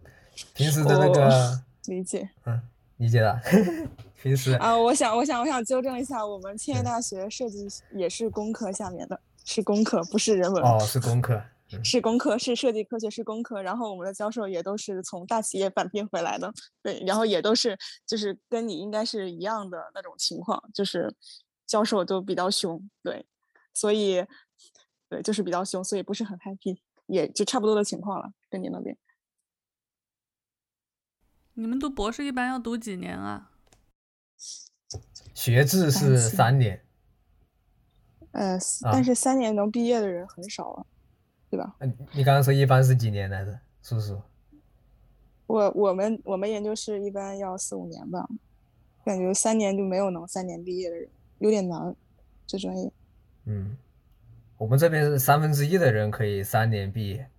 [0.56, 2.58] 平时的那个理解，嗯，
[2.96, 3.38] 理解了。
[4.26, 10.60] 平时啊，我想，我想，我想纠正一下，我们庆业大学设计也是工科下面的，是工科，不是人文。
[10.64, 11.40] 哦，是工科。
[11.84, 13.62] 是工科，是设计科学，是工科。
[13.62, 16.52] 然后我们的教授也都是从大企业返聘回来的，
[16.82, 21.14] 对，然后也都是就是跟你应该是一样的那种情况，就是
[21.64, 23.24] 教授都比较凶，对，
[23.72, 24.24] 所以
[25.08, 28.96] 对就是比较凶，所以不是很 happy，也就差不多的情况了，跟你那边。
[31.54, 33.52] 你们读博士一般要读几年啊？
[35.36, 36.82] 学制是三年，
[38.32, 38.58] 呃，
[38.90, 40.86] 但是三年能毕业的人很少啊。
[41.48, 41.76] 对吧？
[41.78, 44.20] 嗯，你刚刚说一般是几年来着，叔叔？
[45.46, 48.28] 我我们我们研究室一般要四五年吧，
[49.04, 51.08] 感觉三年就没有能三年毕业的人，
[51.38, 51.94] 有点难，
[52.48, 52.92] 这专业。
[53.44, 53.76] 嗯，
[54.58, 57.30] 我们这边是三分之一的人可以三年毕业。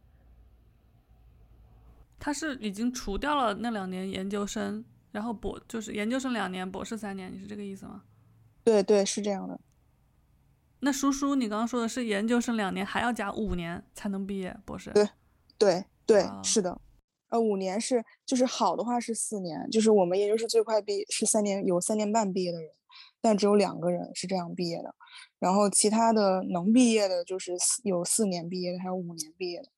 [2.17, 4.85] 他是已经除掉了那两年研究生，
[5.17, 8.03] 然后博就是研究生两年，博士三年，你是这个意思吗？
[8.63, 9.59] 对对，是这样的。
[10.81, 14.91] 那叔叔，你刚刚说的是研究生两年，还要加五年才能毕业博士？
[14.91, 15.09] 对，
[15.57, 16.79] 对，对，是的。
[17.29, 22.69] 呃，五年是就是好的话是四年，就是我们研究生最快毕是三年，有三年半毕业的人，
[23.19, 24.93] 但只有两个人是这样毕业的。
[25.39, 27.53] 然后其他的能毕业的，就是
[27.83, 29.69] 有四年毕业的，还有五年毕业的。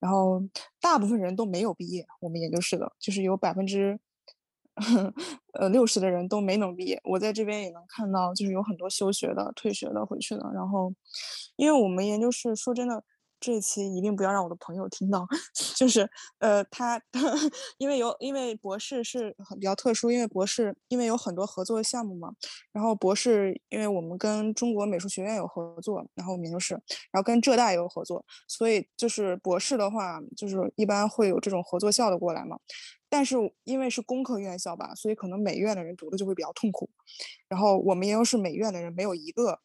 [0.00, 0.42] 然后
[0.80, 4.00] 大部分人都没有毕业，我们研究室的，就是有百分之。
[5.52, 7.00] 呃，六十的人都没能毕业。
[7.04, 10.50] 我在这边也能看到，就是有很多休学的、退学的、回去的。
[10.54, 10.92] 然后，
[11.56, 13.02] 因为我们研究室说真的，
[13.40, 15.26] 这期一定不要让我的朋友听到。
[15.76, 16.08] 就是
[16.40, 17.00] 呃，他
[17.78, 22.32] 因为有因为博士是很比较特殊，因为博士因为有很多合作项目嘛。
[22.72, 26.74] 然后博士，因为我们跟中国美术学院有合作，然后研究室，
[27.12, 32.58] 然后跟浙大也有合作，所以就是博士的话，就是一般会有这种合作校的过来嘛。
[33.10, 36.90] 但是因为是工科院校吧，所以可能美院的人读的就会比较痛苦。
[37.48, 39.60] 然后我们研究室美院的人没有一个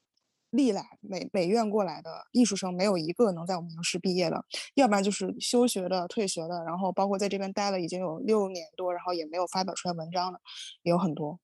[0.49, 10.39] 历来美美院过来的艺术生没有一个能在我们研究室毕业的，要不然就是休学的、退学的，然后包括在这边待了已经有六年多，然后也没有发表出来文章的，
[10.83, 11.39] 也有很多。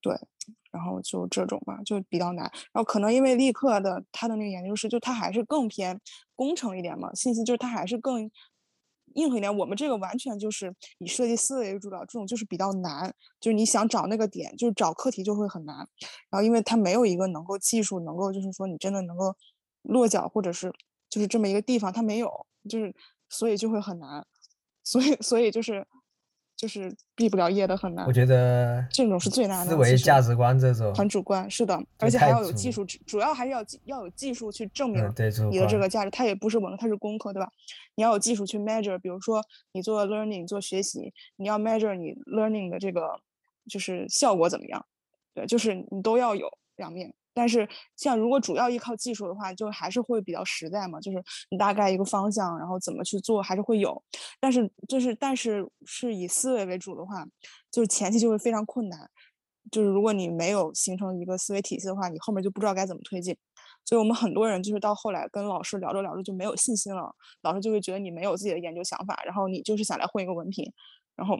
[0.00, 0.14] 对，
[0.70, 2.44] 然后就这种吧，就比较难。
[2.72, 5.98] 然后可能因为立刻的他的那个研究室，就他还是更偏
[6.36, 8.30] 工程一点嘛，信息就是他还是更。
[9.14, 15.76] 硬核一点，我们这个完全就是以设计思维为主导，这种就是比较难，就是你想找那个点，就是找课题就会很难。
[16.30, 19.34] 然后，因为它没有一个能够技术能够，就是说你真的能够
[19.82, 20.72] 落脚，或者是
[21.08, 22.94] 就是这么一个地方，它没有，就是
[23.28, 24.26] 所以就会很难。
[24.82, 25.86] 所以，所以就是。
[26.56, 29.72] 就是毕不了业的很难，我觉得这种是最难的。
[29.72, 35.02] 思维价值观这种很主观，是的，而且还要有技术，主要还是要要有技术去证明
[35.50, 36.10] 你的这个价值。
[36.10, 37.50] 它也不是文，它是工科，对吧？
[37.96, 39.42] 你要有技术去 measure，比如说
[39.72, 43.20] 你做 learning 做学习，你要 measure 你 learning 的这个
[43.68, 44.86] 就是效果怎么样？
[45.34, 47.12] 对，就是你都要有两面。
[47.34, 54.00] 但是，像如果主要依靠技术的话，就还是会比较实在嘛，就是你大概一个方向，然后怎么去做还是会有。
[54.40, 57.26] 但是，就是但是是以思维为主的话，
[57.72, 59.10] 就是前期就会非常困难。
[59.72, 63.36] 就是如果你没有形成一个思维体系的话，你后面就不知道该怎么推进。
[63.84, 67.12] 所以我们很多人就是到后来跟老师聊着聊着就没有信心了，
[67.42, 70.70] 老师就会觉得你没有自己的研究想法，然后你就是想来混一个文凭，
[71.16, 71.36] 然后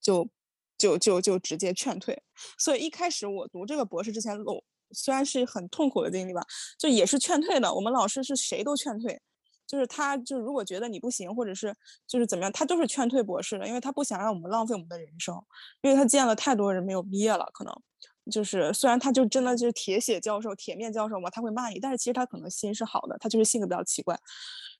[0.00, 0.28] 就
[0.76, 2.20] 就就就直接劝退。
[2.58, 4.64] 所以一开始我读这个博士之前，我。
[4.92, 6.42] 虽然是很痛苦的经历吧，
[6.78, 7.72] 就也是劝退的。
[7.72, 9.20] 我们老师是谁都劝退，
[9.66, 11.74] 就是他，就如果觉得你不行，或者是
[12.06, 15.34] 就是怎么样，他都是劝退博士的，因为他不想让我们浪费我们的人生，
[15.82, 17.82] 因为他见了太多人没有毕业了，可能。
[18.30, 24.18] 就是虽然他就真的就是铁血教授、铁面教授嘛，他会骂你，但是其实他可能心是好的，他就是性格比较奇怪，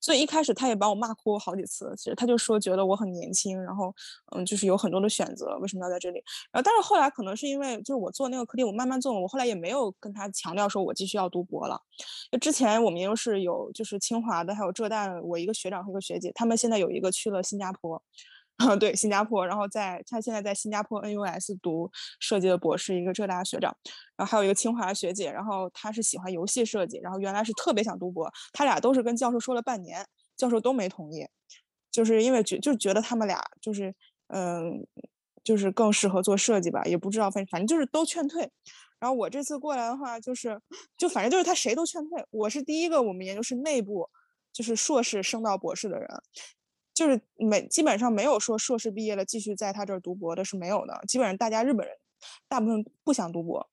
[0.01, 1.95] 所以一开始他也把我骂哭好几次。
[1.97, 3.95] 其实他就说觉得我很年轻，然后
[4.35, 6.23] 嗯，就是有很多的选择，为什么要在这里？
[6.51, 11.81] 然后但是后来可能是因为就是我做那个课题，我慢慢做，我后来也没有跟他强调说我继续要读博了。
[12.33, 18.03] 就之前我们又是有就是清华的，还有浙大，我一个学长和一个学姐，他们现在有一个去了新加坡。
[18.81, 21.91] 对，新加坡，然后在他现在在新加坡 NUS 读
[22.21, 23.77] 设计的博士，一个浙大学长，
[24.17, 31.27] 然后还有一个清华学姐，然后他是喜欢游戏设计，然后原来是特别想读博，他俩都是跟教授说了半年，教授都没同意，
[31.93, 33.95] 就是因为觉就觉得他们俩就是
[34.29, 34.87] 嗯，
[35.45, 38.51] 就是更适合做设计吧，也不知道反反正就是都劝退，
[38.99, 40.59] 然后我这次过来的话，就是
[40.97, 44.09] 就反正就是他谁都劝退，我是第一个我们研究室内部
[44.51, 46.09] 就是硕士升到博士的人。
[46.97, 51.95] 就是没基本上没有说硕士毕业了继续在他这儿读博的是没有的，基本上大家日本人
[52.49, 53.69] 大部分不想读博，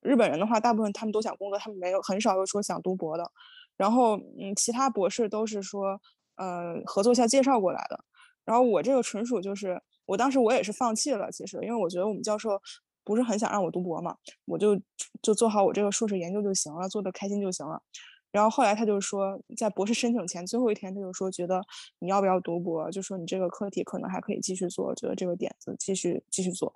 [0.00, 3.28] 日本人的话大部分他们都想工作，他们没有很少有说想读博的，
[3.76, 6.00] 然后嗯其他博士都是说
[6.36, 7.98] 呃合作下介绍过来的，
[8.44, 12.62] 然后我这个纯属就是我当时我也是放弃了，其实因为我觉得我们教授
[13.02, 14.80] 不是很想让我读博嘛，我就
[15.20, 17.82] 就做好我这个硕士研究就行了，做的开心就行了。
[18.30, 21.62] 然后后来他就说，在博士申请前最后一天，他就说觉得
[21.98, 26.74] 你要不要读博，就说你这个课题可能还可以继续做，觉得这个点子继续继续做，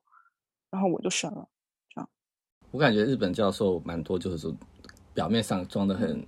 [0.71, 1.47] 然后我就申了。
[1.95, 2.09] 这样，
[2.71, 4.55] 我感觉日本教授蛮多，就是说
[5.13, 6.25] 表面上装的很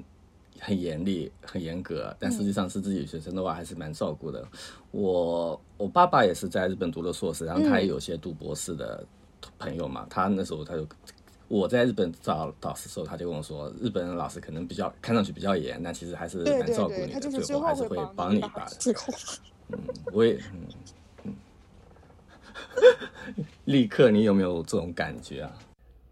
[0.60, 4.46] 很严厉、很严格，但实际上是自己学生的话还是蛮照顾的。
[4.90, 9.06] 我我爸爸也是在日本读的硕士，然后他也有些读博士的
[9.58, 10.86] 朋友嘛，他那时候他就。
[11.48, 18.76] 我在日本找导师的时候，他就跟我说，日本的老师可能比较看上去比较严，但其实还是蛮照顾你的，最后还是会帮你把的。
[18.78, 19.12] 最后，
[19.70, 19.78] 嗯，
[20.12, 20.38] 我也，
[21.24, 21.36] 嗯
[23.34, 25.52] 嗯， 立刻你有没有这种感觉啊？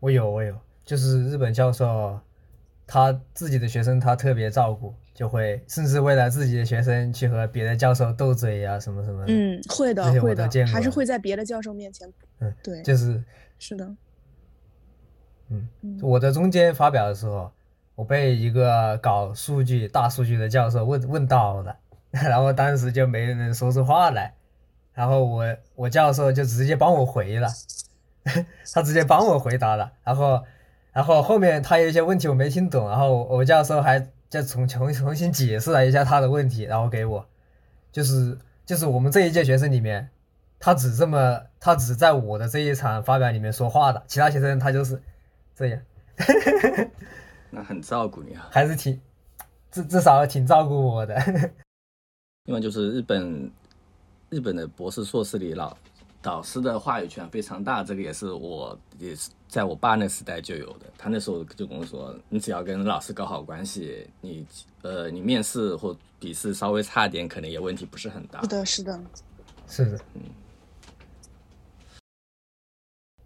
[0.01, 0.55] 我有，我有，
[0.85, 2.19] 就是日本教授，
[2.87, 9.33] 他自己的学生他特别照顾，就会甚至为了自己的学生去和别的教授斗嘴呀，什么什么的。
[9.33, 12.13] 嗯，会的，会的，还是会在别的教授面前。
[12.41, 13.23] 嗯，对，就是
[13.59, 13.91] 是的。
[15.83, 17.51] 嗯，我在中间发表的时候，
[17.95, 21.77] 我被一个搞数据、大数据的教授问问到了，
[22.11, 24.35] 然后当时就没人说出话来，
[24.95, 25.45] 然后我
[25.75, 27.49] 我教授就直接帮我回了，
[28.73, 30.43] 他直接帮我回答了，然后
[30.93, 37.27] 然后后面他有一些问题我没听懂，然后我教授还再重重重新解释了一下他的问题，然后给我，
[37.93, 40.09] 就是就是我们这一届学生里面，
[40.59, 45.03] 他只这么他只在我的这一场发表里面说话的，其他学生他就是。
[45.63, 46.87] 这样，
[47.51, 49.01] 那很照顾你啊，还是挺
[49.71, 51.17] 至至少挺照顾我的。
[52.45, 53.51] 另外就是日本
[54.31, 55.77] 日本的博士硕士里老
[56.21, 60.87] 导师的话语权非常大，这个也是我也是在我爸那时代就有的。
[60.99, 64.47] 他那时候就跟我说，你只要跟老师搞好关系，你
[64.83, 68.41] 呃你面试或笔试稍微差点，可能也问题不是很大。
[68.43, 69.01] 是的，是的，
[69.69, 70.23] 是的，嗯。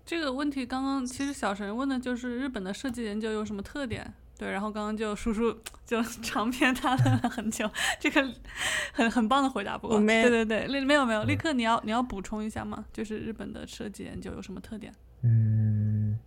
[0.06, 4.14] 这个问题刚刚其实小神问的就是日本的设计研究有什么特点？
[4.38, 8.22] 对，然后刚刚就叔叔就长篇大论了很久，这个
[8.92, 9.76] 很很棒的回答。
[9.76, 12.84] 不过，对对对，立没有没有，立刻你要你要补充一下吗？
[12.92, 14.94] 就是日本的设计研究有什么特点？
[15.22, 16.18] 嗯，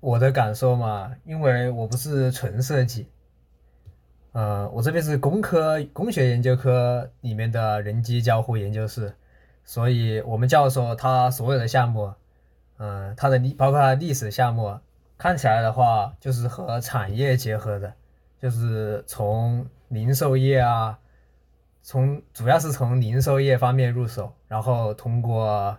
[0.00, 3.06] 我的感受嘛，因为我不是纯设计，
[4.32, 9.14] 呃，我这边是工科工学研究科里面的人机交互研究室，
[9.64, 12.12] 所以我们教授他所有的项目。
[12.86, 14.78] 嗯，它的历包括它的历史项目，
[15.16, 17.94] 看起来的话就是和产业结合的，
[18.38, 20.98] 就是从零售业啊，
[21.80, 25.78] 从主要是从零售业方面入手，然后通过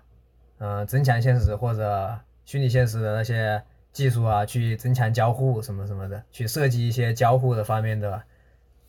[0.57, 8.23] 嗯增强现实或者虚拟现实的那些技术啊，去增强交互什么什么的，去设计一些交互的方面的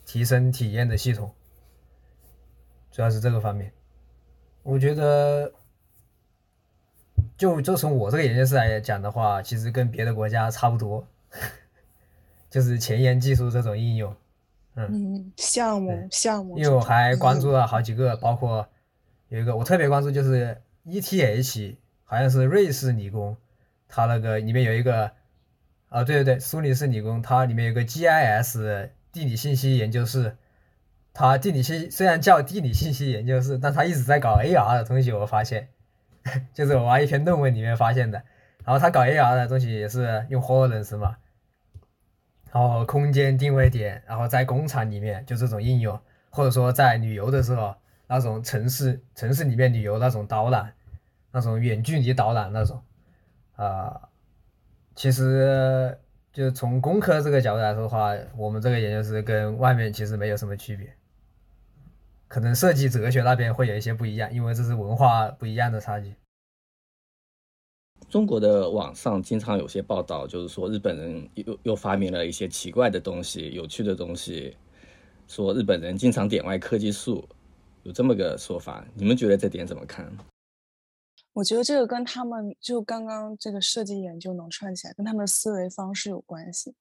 [0.07, 1.35] 提升体验的系统，
[2.91, 3.71] 主要是这个方面，
[4.63, 5.53] 我觉得。
[7.37, 11.07] 就就从我这个研究室来讲的话，其实跟别的国家差不多，
[12.49, 14.17] 就是前沿技术这种应用，
[14.75, 18.67] 嗯，项目项目，因为我还关注了好几个，包括
[19.29, 23.37] 有一个我特别关注，就是 ETH，好像是瑞士理工，
[23.87, 25.11] 它那个里面有一个，
[25.91, 30.37] 啊对对对，苏黎世理工，它里面有个 GIS 地理信息研究室，
[31.13, 35.69] 它地理信虽然叫地理信息研究室，但它一直在搞 AR 的东西，我发现。
[36.53, 38.23] 就是我挖一篇论文里面发现的，
[38.65, 41.17] 然后他搞 AR 的东西也是用 Hololens 嘛，
[42.53, 46.01] 然后空间定位点，然后在工厂里面就这种应用，
[46.31, 47.75] 或者说在旅游的时候
[48.07, 50.73] 那种城市城市里面旅游那种导览，
[51.31, 52.83] 那种远距离导览那种，
[53.57, 54.09] 啊，
[54.95, 55.99] 其实
[56.33, 60.93] 就从工科这个角度来说的话，我们这个研究室跟外面其实没有什么区别。
[62.29, 66.15] 可能设计哲学那边会有一些不一样，因为这是文化不一样的差距。
[68.09, 74.57] 中国的网上经常有些报道，就是说日本人又又发明了一些奇怪的东西、有趣的东西，
[75.27, 77.27] 说日本人经常点外科技树，
[77.83, 78.87] 有这么个说法。
[78.95, 80.11] 你们觉得这点怎么看？
[81.33, 86.75] 我觉得这个跟他们就刚刚这个设计研究能串起来，跟他们的思维方式有关系。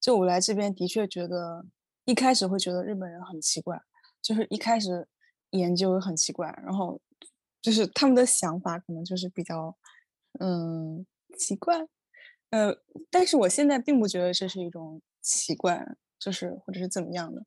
[0.00, 1.64] 就我来这边的确觉得，
[2.04, 3.80] 一开始会觉得日本人很奇怪。
[4.22, 5.08] 就是一开始
[5.50, 7.00] 研究很奇怪，然后
[7.60, 9.76] 就是他们的想法可能就是比较
[10.38, 11.06] 嗯
[11.38, 11.78] 奇怪，
[12.50, 12.76] 呃，
[13.10, 15.86] 但是我现在并不觉得这是一种奇怪，
[16.18, 17.42] 就是或者是怎么样的，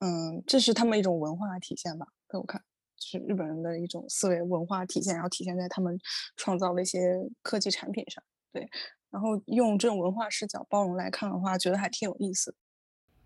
[0.00, 2.62] 嗯，这是他们一种文化体现吧，在我看，
[2.96, 5.98] 是日本人的一种思维文化体现，然后体现在他们
[6.36, 8.22] 创造的一些科技产品上。
[8.52, 8.68] 对，
[9.10, 12.54] 然后用这种文化视角包容来看的话，觉得还挺有意思。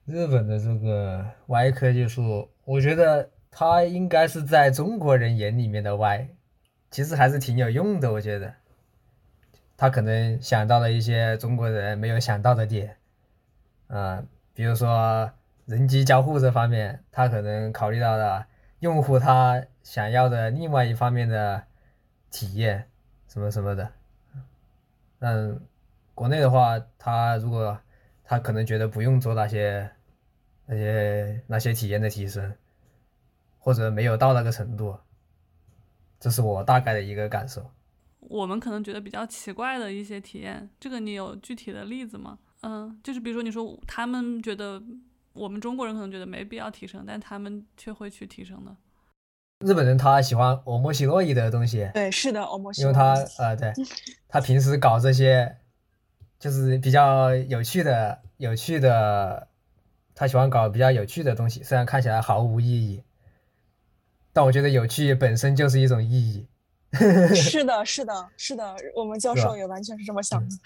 [0.09, 6.27] 日本的这个歪科技树，我觉得它应该是在中国人眼里面的歪，
[6.91, 8.11] 其实还是挺有用的。
[8.11, 8.55] 我觉得，
[9.77, 12.97] 他可能想到了一些中国人没有想到的点，
[13.89, 15.31] 啊，比如说
[15.67, 18.47] 人机交互这方面，他可能考虑到了
[18.79, 21.65] 用户他想要的另外一方面的
[22.31, 22.89] 体验，
[23.29, 23.91] 什么什么的。
[25.19, 25.61] 嗯，
[26.15, 27.79] 国内的话，他如果
[28.25, 29.91] 他可能觉得不用做那些。
[30.71, 32.55] 那些那些体验的提升，
[33.59, 34.95] 或者没有到那个程度，
[36.21, 37.71] 这是我大概的一个感受。
[38.21, 42.39] 我们可能觉得比较奇怪的一些体验，这个你有具体的例子吗？
[42.61, 44.83] 嗯，就是比如说你说他们觉得
[45.33, 48.77] 我们中国人可能觉得没必要提升，但他们却会去提升的。
[49.65, 53.73] 日本人他喜欢欧莫西洛伊的东西，对，是的，欧莫西因为他呃，对
[54.29, 55.57] 他平时搞这些
[56.39, 59.48] 就是比较有趣的、有趣的。
[60.19, 63.05] 他喜欢搞比较有趣的东西，虽然看起来毫无意义，
[64.33, 66.49] 但我觉得有趣本身就是一种意义。
[67.37, 70.57] 是的， 是的，是的，我们教授也完全是这么想的。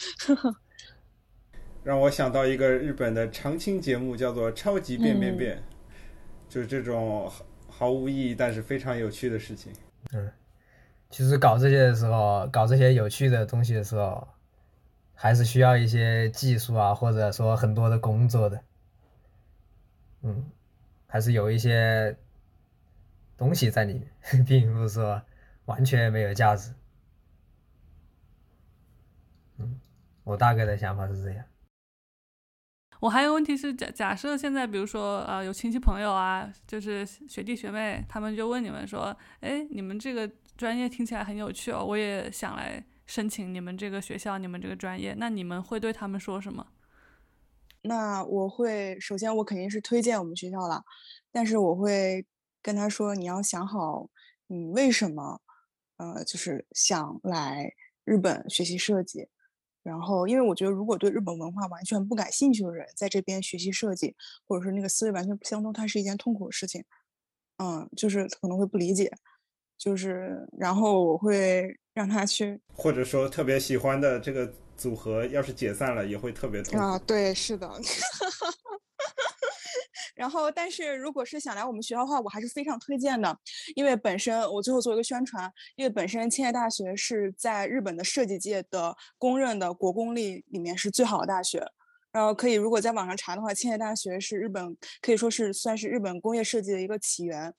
[1.85, 5.57] 让我想到一个日本的常青节目，叫做《超级变变变》，
[6.49, 7.31] 就是这种
[7.69, 9.71] 毫无意义但是非常有趣的事情。
[10.15, 10.33] 嗯，
[11.11, 14.27] 其实搞这些的时候，搞这些有趣的东西的时候，
[15.13, 18.59] 还是需要一些技术啊，或者说很多的工作的。
[20.23, 20.51] 嗯，
[21.07, 22.17] 还是有一些
[23.37, 25.21] 东西在里面，并不是说
[25.65, 26.73] 完全没有价值。
[29.59, 29.81] 嗯，
[30.25, 31.45] 我大概的想法是这样。
[33.01, 46.65] 我还有问题是假假设现在比如说呃有亲戚朋友啊，就是学弟学妹，他们就问你们说，哎，你们这个专业听起来很有趣哦，我也想来申请你们这个学校，你们这个专业，那你们会对他们说什么？
[47.85, 50.85] 那我会首先我肯定是推荐我们学校了，
[51.33, 52.25] 但是我会
[52.63, 54.09] 跟他说你要想好
[54.47, 55.41] 你为什么，
[55.97, 57.73] 呃，就是想来
[58.05, 59.29] 日本学习设计。
[59.83, 64.15] 然后，因为我觉得如果对日本文化完全不感兴趣的人在这边学习设计，
[64.47, 66.85] 或者是那个思维完全不相通，它是一件痛苦的事情。
[67.57, 69.11] 嗯，就是可能会不理解。
[69.77, 74.55] 就是然后我会让他去，或者说特别喜欢的这个。
[74.83, 76.99] 组合要是解散了也会特别痛啊！
[77.07, 77.71] 对，是的。
[80.17, 83.39] 然后，但是如果是想来我们学校的话，我还是非常推荐的，
[83.77, 91.65] 因为本身我最后做一个宣传，因为本身千叶大学是在日本的设计界的公认的国公立里面是最好的大学。
[92.11, 97.55] 然后可以，如果在网上查的话，千叶大学是日本可以说是算是日本工业设计的一个起源。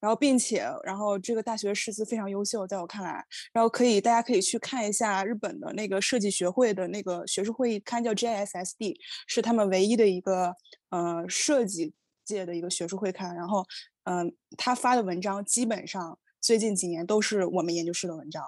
[0.00, 10.54] 然后，并且，然后这个大学师资非常优秀，在我看来，然后可以，大家可以去看一下日本的那个设计学会的那个学术会议刊，叫 JSSD，是他们唯一的一个
[10.90, 13.34] 呃设计界的一个学术会刊。
[13.34, 13.64] 然后，
[14.04, 18.44] 嗯，他发的文章基本上最近几年都是我们研究室的文章，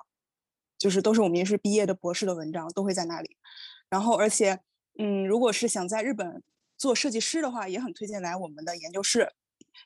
[0.78, 3.36] 就是都是我们研究室毕业的博士的文章都会在那里。
[3.88, 4.60] 然后，而且，
[4.98, 6.42] 嗯，如果是想在日本
[6.76, 9.30] 做设计师的话，也很推荐来我们的研究室。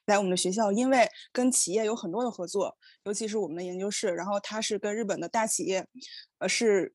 [0.06, 5.86] 来我们的学校，因为跟企业有很多的合作，尤其是我们的研究室，然后它是跟日本的大企业，
[6.38, 6.94] 呃，是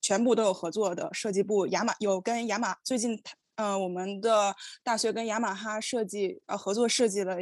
[0.00, 1.08] 全部都有合作的。
[1.12, 3.20] 设计部雅马有跟雅马最近，
[3.56, 7.36] 呃，我们的大学跟雅马哈设计呃合作设计了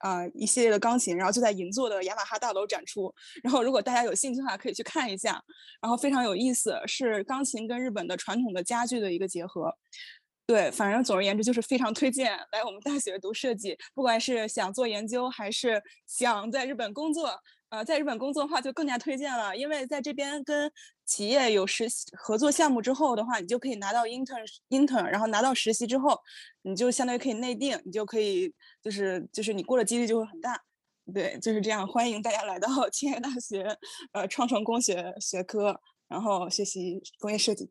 [0.00, 3.12] 呃一系列的钢琴，然后就在银座的雅马哈大楼展出。
[3.42, 5.42] 然后如果大家有兴趣的话，可以去看一下，
[5.80, 9.74] 然后非常有意思，是钢琴跟日本的传统的家具的一个结合。
[10.46, 17.28] 对，反正总而言之就是非常推荐来我们大学读设计，不管是想做研究还是想在日本工作，
[17.68, 20.70] 呃，在日本工作的话就更加推荐了，因为在这边跟
[21.04, 26.16] 企业有实习合作项目之后的话，你就可以拿到 intern intern，然后拿到实习之后，
[26.62, 30.62] 你就相当于可以内定，你就可以就是就是你过的几率就会很大。
[31.12, 33.76] 对，就是这样，欢迎大家来到 青海大学，
[34.12, 37.68] 呃，创成工学学科，然后学习工业设计。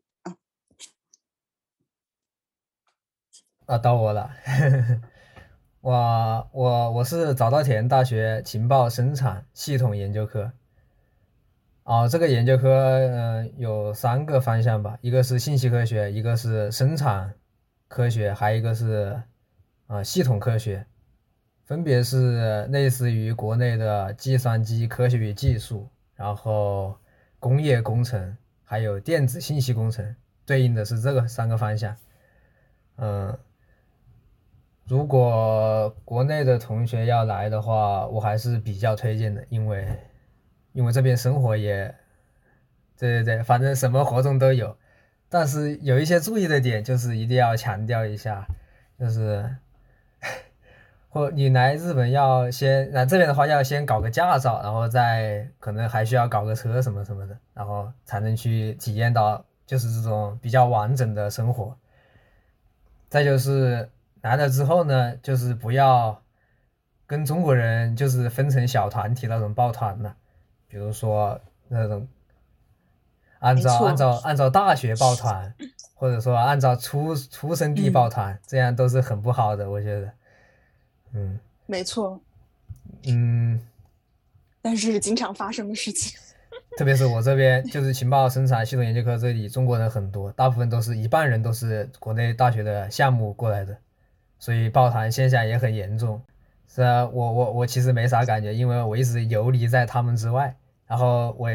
[3.66, 4.30] 啊，到我了，
[5.80, 10.52] 我我我是早稻田大学情报生产系统研究科。
[11.82, 17.34] 啊，这个研究科嗯有三个方向吧，一个是信息科学，一个是生产
[17.88, 19.20] 科学，还有一个是
[19.88, 20.86] 啊系统科学，
[21.64, 26.96] 分别是类似于国内的计算机科学与技术，然后
[27.40, 30.14] 工业工程，还有电子信息工程，
[30.44, 31.96] 对应的是这个三个方向，
[32.98, 33.36] 嗯。
[34.88, 39.86] 如果国内的同学要来的话，我还是比较推荐的，因为
[40.72, 41.92] 因为这边生活也，
[42.96, 44.76] 对对对，反正什么活动都有。
[45.28, 48.46] 但是有一些注意的点，就是一定要强调一下，
[48.96, 49.56] 就是，
[51.10, 61.76] 或你来日本要先来这边的话，要先搞个驾照，然后再可能还需要搞个车什么什么的，然后才能去体验到就是这种比较完整的生活。
[63.08, 63.88] 再就是
[64.26, 66.22] 来了之后呢，就是不要
[67.06, 70.16] 跟中国人就是分成小团体那种抱团了，
[70.68, 72.08] 比如说那种。
[73.38, 75.54] 按照按照按照大学抱团，
[75.94, 80.10] 或者说按照出出生地抱团，这样都是很不好的，我觉得。
[81.12, 82.18] 嗯，没错。
[83.06, 83.60] 嗯，
[84.62, 86.18] 但是经常发生的事情。
[86.78, 93.76] 特别是我这边，就是情报生产系统研究科这里，中国人很多，大部分都是一半人都是国内大学的项目过来的，
[94.38, 96.22] 所以抱团现象也很严重。
[96.68, 100.56] 是啊，我我我其实没啥感觉，因为我一直游离在他们之外，
[100.86, 101.50] 然后我。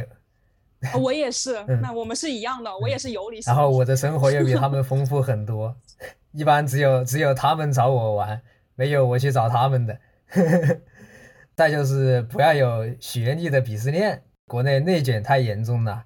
[1.00, 3.40] 我也是， 那我们是一样的，我也是游离。
[3.46, 5.76] 然后我的生活又比他们丰富很多，
[6.34, 8.42] 一般只有只有他们找我玩，
[8.74, 9.96] 没有我去找他们的。
[11.56, 16.04] 再就是不要有学历的鄙视链，国内内卷太严重了，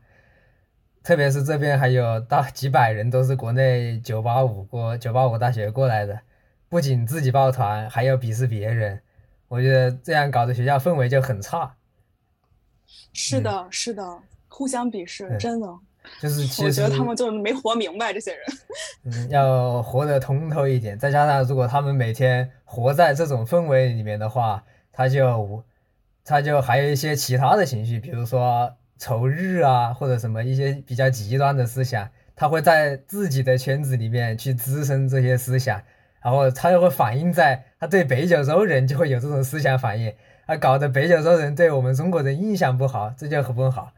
[1.01, 6.19] 特别是这边还有大几百人都是国内九八五过九八五大学过来的，
[6.75, 9.01] 不仅自己抱团，还要鄙视别人，
[9.47, 11.73] 我觉得这样搞的学校氛围就很差。
[13.13, 14.19] 是的，是的。
[14.49, 15.67] 互相鄙视，真的
[16.19, 18.41] 就是，我觉得他们就没活明白这些人。
[19.05, 20.99] 嗯，要活得通透一点。
[20.99, 24.61] 再加上，如果他们每天活在这种氛围里面的话，
[24.91, 25.63] 他就
[26.25, 35.81] 他就还有一些其他的情绪，比如说仇日啊，或者什么一些比较极端的思想，他会在自己的圈子里面去滋生这些思想，
[36.25, 40.11] 然后他就会反映在他对北九州人就会有这种思想反应，
[40.47, 43.91] 啊，搞得北九州人对我们中国人印象不好，这就很不好。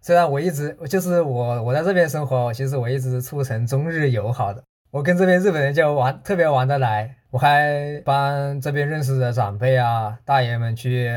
[0.00, 4.60] 虽然我一直就是我我在这边生活，其实我一直促成中日友好的，
[4.90, 11.08] 我跟这边日本人就玩特别玩得来，我还帮这边认识的长辈啊大爷们去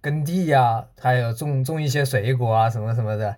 [0.00, 3.36] 耕地呀，还有种种一些水果啊什么什么的，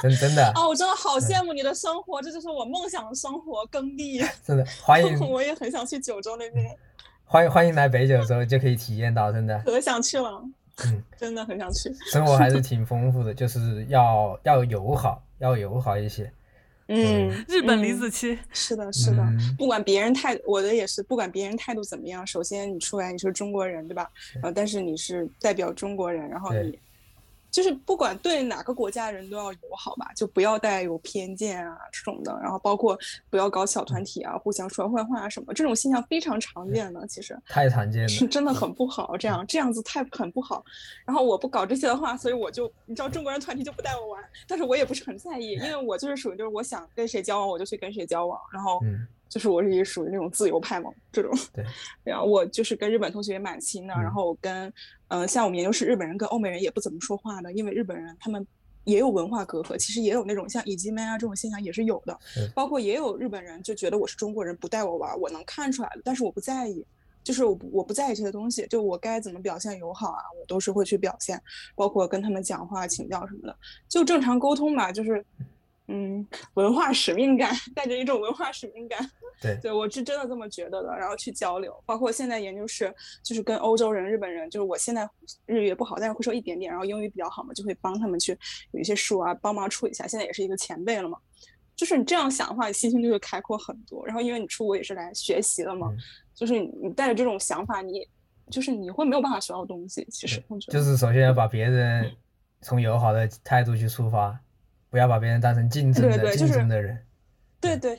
[0.00, 4.24] 真真的哦，我真的好羡慕你的生活，这就是我梦想的生活，耕地。
[4.46, 6.74] 真的欢迎， 我也很想去九州那边，
[7.24, 10.42] 欢迎欢迎来北九州就可以体验到，真的 可想去了。
[10.86, 11.94] 嗯，真的很想去。
[12.10, 16.32] 生活还是挺丰富的，就是要要友好，要友好一些。
[16.88, 19.22] 嗯，日本李子柒是的，是的。
[19.56, 24.10] 不管别人态，我的也是，不管别人态度怎么样，首先你出来你是中国人，对吧？
[24.34, 26.78] 然后但是你是代表中国人，然后你。
[27.52, 32.98] 就是不管对哪个国家人都要友好吧，就不要带有偏见啊这种的，然后包括
[33.28, 40.64] 不要搞小团体啊，互相说坏话啊什么，这种现象非常常见的，其实太常见了，是真的很不好，这样这样子太很不好。
[41.04, 48.80] 然后我不搞这些的话，所以我就你知道中国人团体就不带我玩，但是我也不是很在意，因为我就是属于就是我想跟谁交往我就去跟谁交往，然后。
[49.32, 51.32] 就是我是属于那种自由派嘛，这种。
[51.54, 51.64] 对。
[52.04, 54.70] 然后我就是跟日本同学也蛮亲的，然后跟
[55.08, 58.46] 嗯，像我们研究室日本人跟欧美人也不怎么说话的，因为日本人他们
[58.84, 62.14] 也有文化隔阂，其实也有那种像以及 man 啊这种现象也是有的。
[62.54, 66.84] 包括也有日本人就觉得我是中国人不带我玩，我能看出来的，但是我不在意，
[67.24, 71.40] 就是我我不在意这些东西，就我该怎么表现友好啊，我都是会去表现，
[71.74, 73.56] 包括跟他们讲话请教什么的，
[73.88, 75.24] 就正常沟通吧，就是。
[75.94, 78.98] 嗯，文化使命感，带着一种文化使命感，
[79.42, 80.88] 对，对我是真的这么觉得的。
[80.96, 82.92] 然后去交流，包括现在研究室，
[83.22, 85.06] 就是跟欧洲人、日本人，就是我现在
[85.44, 88.32] 日语也不好，但是会说一点点，然后英语比较好嘛，就会帮他们去
[88.70, 90.06] 有一些书啊，帮忙处理一下。
[90.06, 91.18] 现在也是一个前辈了嘛，
[91.76, 94.02] 就是你这样想的话，你心胸就会开阔很多。
[94.06, 95.92] 然后因为你出国也是来学习的嘛，
[96.34, 98.08] 就是你带着这种想法，你
[98.50, 100.06] 就是你会没有办法学到东西。
[100.10, 102.10] 其实就是首先要把别人
[102.62, 104.40] 从友好的态度去出发。
[104.92, 107.02] 不要把别人当成竞争的竞争的人，
[107.58, 107.96] 对对，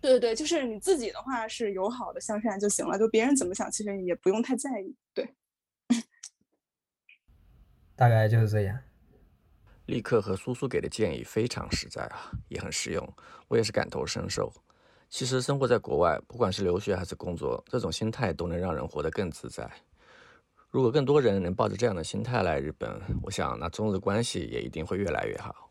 [0.00, 4.92] 对对对，就是你自己的话是友好的向善就行了，就别人怎么想，其实也不用太在意。
[5.14, 5.32] 对，
[7.94, 8.76] 大概就是这样。
[9.86, 13.14] 立刻和苏苏给的建议非常实在啊，也很实用，
[13.46, 14.52] 我也是感同身受。
[15.08, 19.70] 其实生活在国外，不管是留学还是工作，这种心态都能让人活得更自在。
[20.68, 25.70] 如果更多人能抱着这样的心态来日本，我想那中日关系也一定会越来越好。